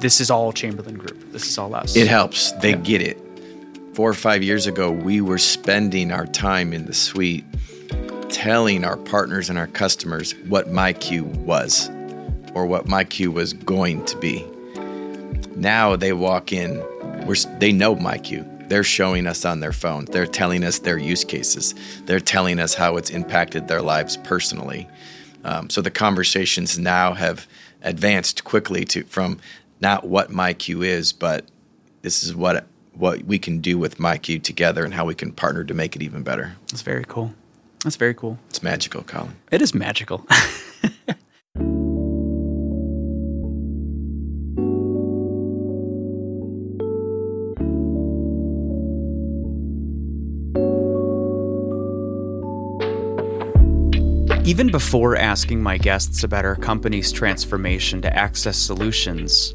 this 0.00 0.20
is 0.20 0.30
all 0.30 0.52
Chamberlain 0.52 0.96
Group. 0.96 1.32
This 1.32 1.46
is 1.46 1.58
all 1.58 1.74
us. 1.74 1.94
It 1.94 2.08
helps. 2.08 2.52
They 2.52 2.74
get 2.74 3.02
it. 3.02 3.27
Four 3.98 4.10
or 4.10 4.14
five 4.14 4.44
years 4.44 4.68
ago, 4.68 4.92
we 4.92 5.20
were 5.20 5.38
spending 5.38 6.12
our 6.12 6.24
time 6.24 6.72
in 6.72 6.86
the 6.86 6.94
suite 6.94 7.44
telling 8.28 8.84
our 8.84 8.96
partners 8.96 9.50
and 9.50 9.58
our 9.58 9.66
customers 9.66 10.36
what 10.46 10.68
MyQ 10.68 11.22
was 11.38 11.88
or 12.54 12.64
what 12.64 12.84
MyQ 12.84 13.32
was 13.32 13.54
going 13.54 14.04
to 14.04 14.16
be. 14.18 14.46
Now 15.56 15.96
they 15.96 16.12
walk 16.12 16.52
in, 16.52 16.80
they 17.58 17.72
know 17.72 17.96
MyQ. 17.96 18.68
They're 18.68 18.84
showing 18.84 19.26
us 19.26 19.44
on 19.44 19.58
their 19.58 19.72
phone. 19.72 20.04
They're 20.04 20.26
telling 20.26 20.62
us 20.62 20.78
their 20.78 20.96
use 20.96 21.24
cases. 21.24 21.74
They're 22.04 22.20
telling 22.20 22.60
us 22.60 22.74
how 22.74 22.98
it's 22.98 23.10
impacted 23.10 23.66
their 23.66 23.82
lives 23.82 24.16
personally. 24.16 24.86
Um, 25.42 25.70
so 25.70 25.80
the 25.80 25.90
conversations 25.90 26.78
now 26.78 27.14
have 27.14 27.48
advanced 27.82 28.44
quickly 28.44 28.84
to 28.84 29.02
from 29.06 29.40
not 29.80 30.06
what 30.06 30.30
MyQ 30.30 30.86
is, 30.86 31.12
but 31.12 31.46
this 32.02 32.22
is 32.22 32.36
what 32.36 32.64
what 32.98 33.24
we 33.24 33.38
can 33.38 33.60
do 33.60 33.78
with 33.78 33.98
MyQ 33.98 34.42
together 34.42 34.84
and 34.84 34.92
how 34.94 35.04
we 35.04 35.14
can 35.14 35.32
partner 35.32 35.64
to 35.64 35.74
make 35.74 35.96
it 35.96 36.02
even 36.02 36.22
better. 36.22 36.56
That's 36.70 36.82
very 36.82 37.04
cool. 37.06 37.32
That's 37.84 37.96
very 37.96 38.14
cool. 38.14 38.38
It's 38.50 38.62
magical, 38.62 39.02
Colin. 39.04 39.36
It 39.52 39.62
is 39.62 39.72
magical. 39.74 40.26
Even 54.48 54.70
before 54.72 55.14
asking 55.14 55.62
my 55.62 55.76
guests 55.76 56.24
about 56.24 56.46
our 56.46 56.56
company's 56.56 57.12
transformation 57.12 58.00
to 58.00 58.16
Access 58.16 58.56
Solutions, 58.56 59.52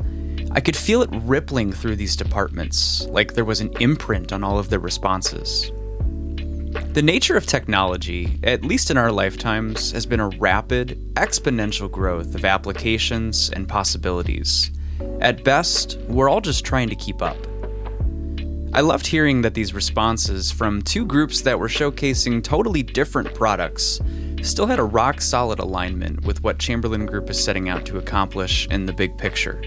I 0.56 0.62
could 0.62 0.78
feel 0.78 1.02
it 1.02 1.10
rippling 1.12 1.74
through 1.74 1.96
these 1.96 2.16
departments, 2.16 3.08
like 3.08 3.34
there 3.34 3.44
was 3.44 3.60
an 3.60 3.74
imprint 3.80 4.32
on 4.32 4.44
all 4.44 4.60
of 4.60 4.70
their 4.70 4.80
responses. 4.80 5.72
The 6.94 7.02
nature 7.02 7.36
of 7.36 7.48
technology, 7.48 8.40
at 8.44 8.64
least 8.64 8.92
in 8.92 8.98
our 8.98 9.12
lifetimes, 9.12 9.92
has 9.94 10.06
been 10.06 10.20
a 10.20 10.30
rapid, 10.30 11.16
exponential 11.16 11.90
growth 11.90 12.36
of 12.36 12.46
applications 12.46 13.50
and 13.50 13.68
possibilities. 13.68 14.70
At 15.22 15.44
best, 15.44 15.98
we're 16.08 16.30
all 16.30 16.42
just 16.42 16.64
trying 16.64 16.90
to 16.90 16.96
keep 16.96 17.24
up. 17.24 17.38
I 18.74 18.82
loved 18.82 19.08
hearing 19.08 19.42
that 19.42 19.56
these 19.56 19.74
responses 19.74 20.52
from 20.52 20.84
two 20.84 21.04
groups 21.04 21.42
that 21.42 21.60
were 21.60 21.68
showcasing 21.68 22.44
totally 22.44 22.84
different 22.84 23.34
products 23.34 24.00
still 24.44 24.68
had 24.68 24.78
a 24.78 24.84
rock 24.84 25.20
solid 25.20 25.58
alignment 25.58 26.26
with 26.26 26.44
what 26.44 26.60
Chamberlain 26.60 27.08
Group 27.08 27.32
is 27.32 27.44
setting 27.44 27.70
out 27.70 27.88
to 27.88 27.98
accomplish 27.98 28.68
in 28.68 28.86
the 28.86 28.94
big 28.94 29.18
picture. 29.18 29.60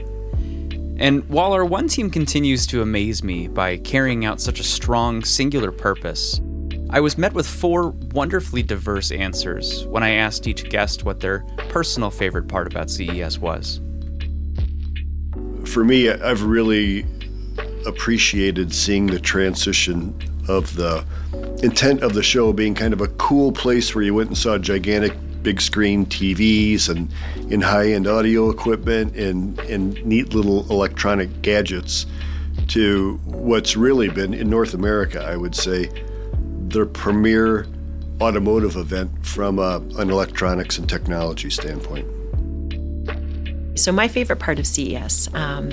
And 0.98 1.28
while 1.28 1.52
our 1.52 1.64
one 1.64 1.88
team 1.88 2.08
continues 2.08 2.66
to 2.68 2.80
amaze 2.80 3.22
me 3.22 3.48
by 3.48 3.76
carrying 3.76 4.24
out 4.24 4.40
such 4.40 4.60
a 4.60 4.64
strong, 4.64 5.22
singular 5.24 5.70
purpose, 5.70 6.40
I 6.88 7.00
was 7.00 7.18
met 7.18 7.34
with 7.34 7.46
four 7.46 7.90
wonderfully 8.12 8.62
diverse 8.62 9.10
answers 9.10 9.86
when 9.88 10.02
I 10.02 10.10
asked 10.10 10.46
each 10.46 10.68
guest 10.70 11.04
what 11.04 11.20
their 11.20 11.40
personal 11.68 12.10
favorite 12.10 12.48
part 12.48 12.66
about 12.66 12.90
CES 12.90 13.38
was. 13.38 13.80
For 15.66 15.84
me, 15.84 16.08
I've 16.08 16.42
really 16.42 17.04
appreciated 17.86 18.72
seeing 18.72 19.06
the 19.06 19.20
transition 19.20 20.18
of 20.48 20.74
the 20.76 21.04
intent 21.62 22.02
of 22.02 22.14
the 22.14 22.22
show 22.22 22.52
being 22.52 22.74
kind 22.74 22.94
of 22.94 23.00
a 23.02 23.08
cool 23.08 23.52
place 23.52 23.94
where 23.94 24.04
you 24.04 24.14
went 24.14 24.28
and 24.28 24.38
saw 24.38 24.56
gigantic 24.56 25.12
big 25.46 25.60
screen 25.60 26.04
TVs 26.06 26.88
and 26.88 27.08
in 27.52 27.60
high 27.60 27.92
end 27.92 28.08
audio 28.08 28.50
equipment 28.50 29.14
and, 29.14 29.56
and 29.60 30.04
neat 30.04 30.34
little 30.34 30.68
electronic 30.72 31.40
gadgets 31.40 32.04
to 32.66 33.20
what's 33.26 33.76
really 33.76 34.08
been 34.08 34.34
in 34.34 34.50
North 34.50 34.74
America, 34.74 35.22
I 35.22 35.36
would 35.36 35.54
say, 35.54 35.88
the 36.66 36.84
premier 36.86 37.64
automotive 38.20 38.74
event 38.74 39.12
from 39.24 39.60
a, 39.60 39.76
an 39.98 40.10
electronics 40.10 40.78
and 40.78 40.88
technology 40.88 41.48
standpoint. 41.50 42.08
So, 43.78 43.92
my 43.92 44.08
favorite 44.08 44.40
part 44.40 44.58
of 44.58 44.66
CES, 44.66 45.32
um, 45.32 45.70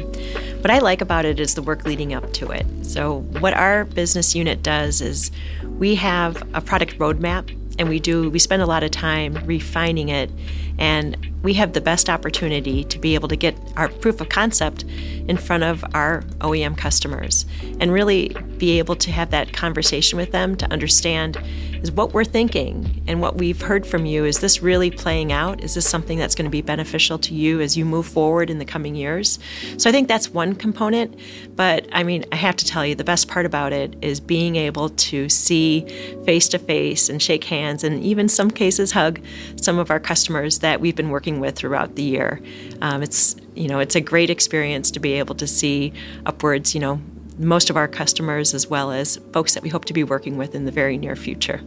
what 0.62 0.70
I 0.70 0.80
like 0.80 1.02
about 1.02 1.26
it 1.26 1.40
is 1.40 1.56
the 1.56 1.64
work 1.64 1.84
leading 1.84 2.14
up 2.14 2.32
to 2.34 2.52
it. 2.52 2.68
So, 2.84 3.22
what 3.40 3.56
our 3.56 3.86
business 3.86 4.36
unit 4.36 4.62
does 4.62 5.02
is 5.02 5.32
we 5.80 5.96
have 5.96 6.48
a 6.54 6.62
product 6.62 7.00
roadmap 7.00 7.50
and 7.80 7.90
we 7.90 8.00
do 8.00 8.30
we 8.30 8.40
spend 8.40 8.62
a 8.62 8.66
lot 8.66 8.84
of 8.84 8.92
time 8.92 9.34
refining 9.46 10.10
it. 10.10 10.30
And 10.78 11.18
we 11.44 11.54
have 11.56 11.74
the 11.74 11.82
best 11.82 12.10
opportunity 12.10 12.84
to 12.86 12.98
be 12.98 13.16
able 13.16 13.28
to 13.28 13.36
get 13.36 13.56
our 13.78 13.90
proof 13.90 14.22
of 14.22 14.30
concept 14.30 14.84
in 15.28 15.38
front 15.38 15.64
of 15.64 15.84
our 15.94 16.22
OEM 16.40 16.78
customers 16.78 17.46
and 17.80 17.92
really 17.92 18.30
be 18.58 18.80
able 18.80 18.96
to 18.96 19.12
have 19.12 19.30
that 19.32 19.54
conversation 19.54 20.18
with 20.18 20.32
them 20.32 20.56
to 20.56 20.72
understand 20.72 21.38
is 21.84 21.92
what 21.92 22.14
we're 22.14 22.24
thinking 22.24 23.04
and 23.08 23.22
what 23.22 23.36
we've 23.36 23.62
heard 23.62 23.86
from 23.86 24.06
you. 24.06 24.26
Is 24.26 24.40
this 24.40 24.64
really 24.64 24.90
playing 24.90 25.32
out? 25.32 25.62
Is 25.62 25.76
this 25.76 25.88
something 25.88 26.18
that's 26.18 26.34
going 26.34 26.46
to 26.46 26.52
be 26.52 26.62
beneficial 26.62 27.20
to 27.20 27.36
you 27.36 27.62
as 27.62 27.78
you 27.78 27.86
move 27.86 28.08
forward 28.08 28.50
in 28.50 28.58
the 28.58 28.66
coming 28.66 28.96
years? 28.96 29.38
So 29.78 29.90
i 29.90 29.94
think 29.94 30.08
that's 30.08 30.30
one 30.30 30.56
component 30.56 31.20
but 31.56 31.88
i 31.92 32.04
mean 32.04 32.26
i 32.32 32.36
have 32.36 32.56
to 32.56 32.66
tell 32.66 32.86
you 32.86 32.96
the 32.96 33.04
best 33.04 33.28
part 33.28 33.46
about 33.46 33.74
it 33.74 33.96
is 34.02 34.20
being 34.20 34.56
able 34.56 34.90
to 34.90 35.28
see 35.30 35.82
face 36.26 36.48
to 36.50 36.60
face 36.60 37.10
and 37.10 37.22
shake 37.22 37.44
hands 37.44 37.84
and 37.84 38.02
even 38.02 38.30
some 38.30 38.50
cases 38.50 38.92
hug 38.92 39.20
some 39.56 39.78
of 39.78 39.92
our 39.92 40.00
customers 40.00 40.60
that 40.60 40.80
we've 40.80 40.96
been 40.96 41.10
working 41.10 41.40
with 41.40 41.56
throughout 41.56 41.96
the 41.96 42.04
year. 42.04 42.42
Um, 42.82 43.04
it's 43.04 43.36
you 43.56 43.68
know 43.68 43.80
it's 43.80 43.96
a 43.96 44.02
great 44.02 44.30
experience 44.30 44.90
to 44.92 45.00
be 45.00 45.14
able 45.14 45.36
to 45.36 45.48
see 45.48 45.94
upwards 46.26 46.74
you 46.74 46.82
know 46.82 47.02
most 47.38 47.70
of 47.70 47.78
our 47.78 47.88
customers 47.88 48.54
as 48.54 48.68
well 48.68 48.92
as 48.92 49.18
folks 49.32 49.54
that 49.54 49.64
we 49.64 49.70
hope 49.70 49.86
to 49.86 49.94
be 49.94 50.04
working 50.04 50.38
with 50.38 50.56
in 50.56 50.66
the 50.66 50.72
very 50.72 50.98
near 50.98 51.16
future. 51.16 51.62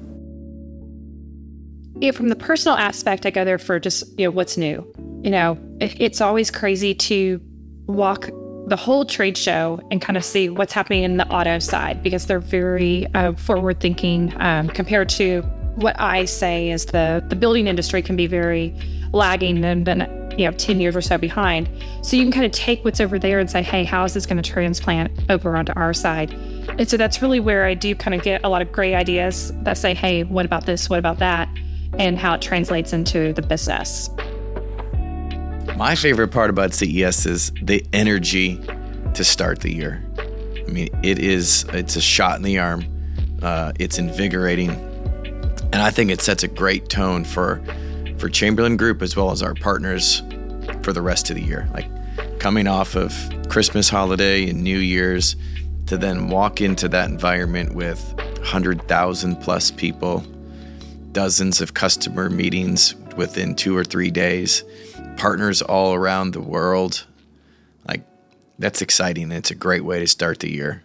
Yeah, 1.98 2.10
from 2.10 2.28
the 2.28 2.36
personal 2.36 2.76
aspect, 2.76 3.24
I 3.24 3.30
go 3.30 3.44
there 3.44 3.58
for 3.58 3.80
just 3.80 4.18
you 4.18 4.26
know 4.26 4.30
what's 4.30 4.56
new. 4.56 4.86
You 5.22 5.30
know, 5.30 5.58
it's 5.80 6.20
always 6.20 6.50
crazy 6.50 6.94
to 6.94 7.40
walk 7.86 8.28
the 8.66 8.76
whole 8.76 9.04
trade 9.04 9.38
show 9.38 9.80
and 9.90 10.02
kind 10.02 10.16
of 10.16 10.24
see 10.24 10.48
what's 10.48 10.72
happening 10.72 11.04
in 11.04 11.16
the 11.16 11.28
auto 11.28 11.58
side 11.58 12.02
because 12.02 12.26
they're 12.26 12.40
very 12.40 13.06
uh, 13.14 13.32
forward 13.34 13.80
thinking 13.80 14.34
um, 14.40 14.68
compared 14.68 15.08
to 15.08 15.42
what 15.76 15.98
I 16.00 16.24
say 16.24 16.70
is 16.70 16.86
the 16.86 17.24
the 17.28 17.36
building 17.36 17.66
industry 17.66 18.02
can 18.02 18.16
be 18.16 18.26
very 18.26 18.74
lagging 19.12 19.64
and 19.64 19.84
been 19.84 20.25
you 20.36 20.44
know 20.44 20.56
10 20.56 20.80
years 20.80 20.94
or 20.94 21.00
so 21.00 21.18
behind. 21.18 21.68
So 22.02 22.16
you 22.16 22.22
can 22.22 22.32
kind 22.32 22.46
of 22.46 22.52
take 22.52 22.84
what's 22.84 23.00
over 23.00 23.18
there 23.18 23.38
and 23.38 23.50
say, 23.50 23.62
hey, 23.62 23.84
how 23.84 24.04
is 24.04 24.14
this 24.14 24.26
going 24.26 24.42
to 24.42 24.48
transplant 24.48 25.30
over 25.30 25.56
onto 25.56 25.72
our 25.76 25.94
side? 25.94 26.32
And 26.78 26.88
so 26.88 26.96
that's 26.96 27.22
really 27.22 27.40
where 27.40 27.64
I 27.64 27.74
do 27.74 27.94
kind 27.94 28.14
of 28.14 28.22
get 28.22 28.44
a 28.44 28.48
lot 28.48 28.62
of 28.62 28.72
great 28.72 28.94
ideas 28.94 29.52
that 29.62 29.78
say, 29.78 29.94
hey, 29.94 30.24
what 30.24 30.44
about 30.44 30.66
this? 30.66 30.90
What 30.90 30.98
about 30.98 31.18
that? 31.18 31.48
And 31.98 32.18
how 32.18 32.34
it 32.34 32.42
translates 32.42 32.92
into 32.92 33.32
the 33.32 33.42
business. 33.42 34.10
My 35.76 35.94
favorite 35.94 36.28
part 36.28 36.50
about 36.50 36.72
CES 36.74 37.26
is 37.26 37.52
the 37.62 37.84
energy 37.92 38.60
to 39.14 39.24
start 39.24 39.60
the 39.60 39.74
year. 39.74 40.02
I 40.66 40.70
mean, 40.70 40.88
it 41.02 41.18
is 41.18 41.64
it's 41.72 41.96
a 41.96 42.00
shot 42.00 42.36
in 42.36 42.42
the 42.42 42.58
arm. 42.58 42.84
Uh, 43.42 43.72
it's 43.78 43.98
invigorating, 43.98 44.70
and 44.70 45.76
I 45.76 45.90
think 45.90 46.10
it 46.10 46.20
sets 46.20 46.42
a 46.42 46.48
great 46.48 46.88
tone 46.88 47.24
for 47.24 47.62
for 48.18 48.28
Chamberlain 48.28 48.76
Group 48.76 49.02
as 49.02 49.16
well 49.16 49.30
as 49.30 49.42
our 49.42 49.54
partners 49.54 50.22
for 50.82 50.92
the 50.92 51.02
rest 51.02 51.30
of 51.30 51.36
the 51.36 51.42
year. 51.42 51.68
Like 51.72 51.88
coming 52.38 52.66
off 52.66 52.94
of 52.94 53.14
Christmas 53.48 53.88
holiday 53.88 54.48
and 54.48 54.62
New 54.62 54.78
Year's 54.78 55.36
to 55.86 55.96
then 55.96 56.28
walk 56.28 56.60
into 56.60 56.88
that 56.88 57.08
environment 57.08 57.74
with 57.74 58.14
100,000 58.38 59.36
plus 59.36 59.70
people, 59.70 60.24
dozens 61.12 61.60
of 61.60 61.74
customer 61.74 62.28
meetings 62.28 62.94
within 63.16 63.54
two 63.54 63.76
or 63.76 63.84
three 63.84 64.10
days, 64.10 64.64
partners 65.16 65.62
all 65.62 65.94
around 65.94 66.32
the 66.32 66.40
world. 66.40 67.06
Like, 67.86 68.02
that's 68.58 68.82
exciting. 68.82 69.32
It's 69.32 69.50
a 69.50 69.54
great 69.54 69.84
way 69.84 70.00
to 70.00 70.06
start 70.06 70.40
the 70.40 70.50
year. 70.50 70.82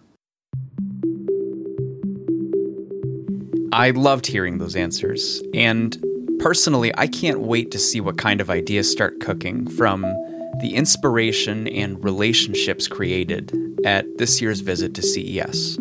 I 3.74 3.92
loved 3.92 4.28
hearing 4.28 4.58
those 4.58 4.76
answers. 4.76 5.42
And 5.54 5.98
personally, 6.42 6.92
I 6.98 7.08
can't 7.08 7.40
wait 7.42 7.72
to 7.72 7.80
see 7.80 8.02
what 8.02 8.18
kind 8.18 8.42
of 8.42 8.50
ideas 8.50 8.92
start 8.92 9.20
cooking 9.20 9.70
from 9.70 10.02
the 10.60 10.74
inspiration 10.76 11.68
and 11.68 12.04
relationships 12.04 12.88
created 12.88 13.54
at 13.86 14.18
this 14.18 14.42
year's 14.42 14.60
visit 14.60 14.96
to 14.96 15.02
CES. 15.02 15.78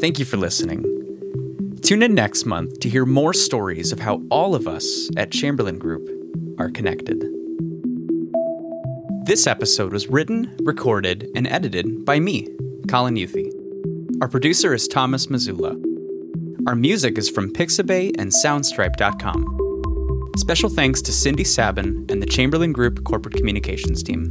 Thank 0.00 0.18
you 0.18 0.24
for 0.24 0.36
listening. 0.36 0.84
Tune 1.82 2.02
in 2.02 2.14
next 2.14 2.46
month 2.46 2.80
to 2.80 2.88
hear 2.88 3.04
more 3.04 3.34
stories 3.34 3.92
of 3.92 4.00
how 4.00 4.22
all 4.30 4.54
of 4.54 4.66
us 4.66 5.10
at 5.16 5.30
Chamberlain 5.30 5.78
Group 5.78 6.08
are 6.58 6.70
connected. 6.70 7.20
This 9.26 9.46
episode 9.46 9.92
was 9.92 10.08
written, 10.08 10.56
recorded, 10.62 11.30
and 11.36 11.46
edited 11.46 12.04
by 12.04 12.18
me, 12.18 12.48
Colin 12.88 13.14
Youthy. 13.14 13.51
Our 14.22 14.28
producer 14.28 14.72
is 14.72 14.86
Thomas 14.86 15.28
Missoula. 15.28 15.76
Our 16.68 16.76
music 16.76 17.18
is 17.18 17.28
from 17.28 17.52
Pixabay 17.52 18.12
and 18.20 18.30
Soundstripe.com. 18.30 20.30
Special 20.36 20.70
thanks 20.70 21.02
to 21.02 21.10
Cindy 21.10 21.42
Sabin 21.42 22.06
and 22.08 22.22
the 22.22 22.26
Chamberlain 22.26 22.72
Group 22.72 23.02
Corporate 23.02 23.34
Communications 23.34 24.00
team. 24.00 24.30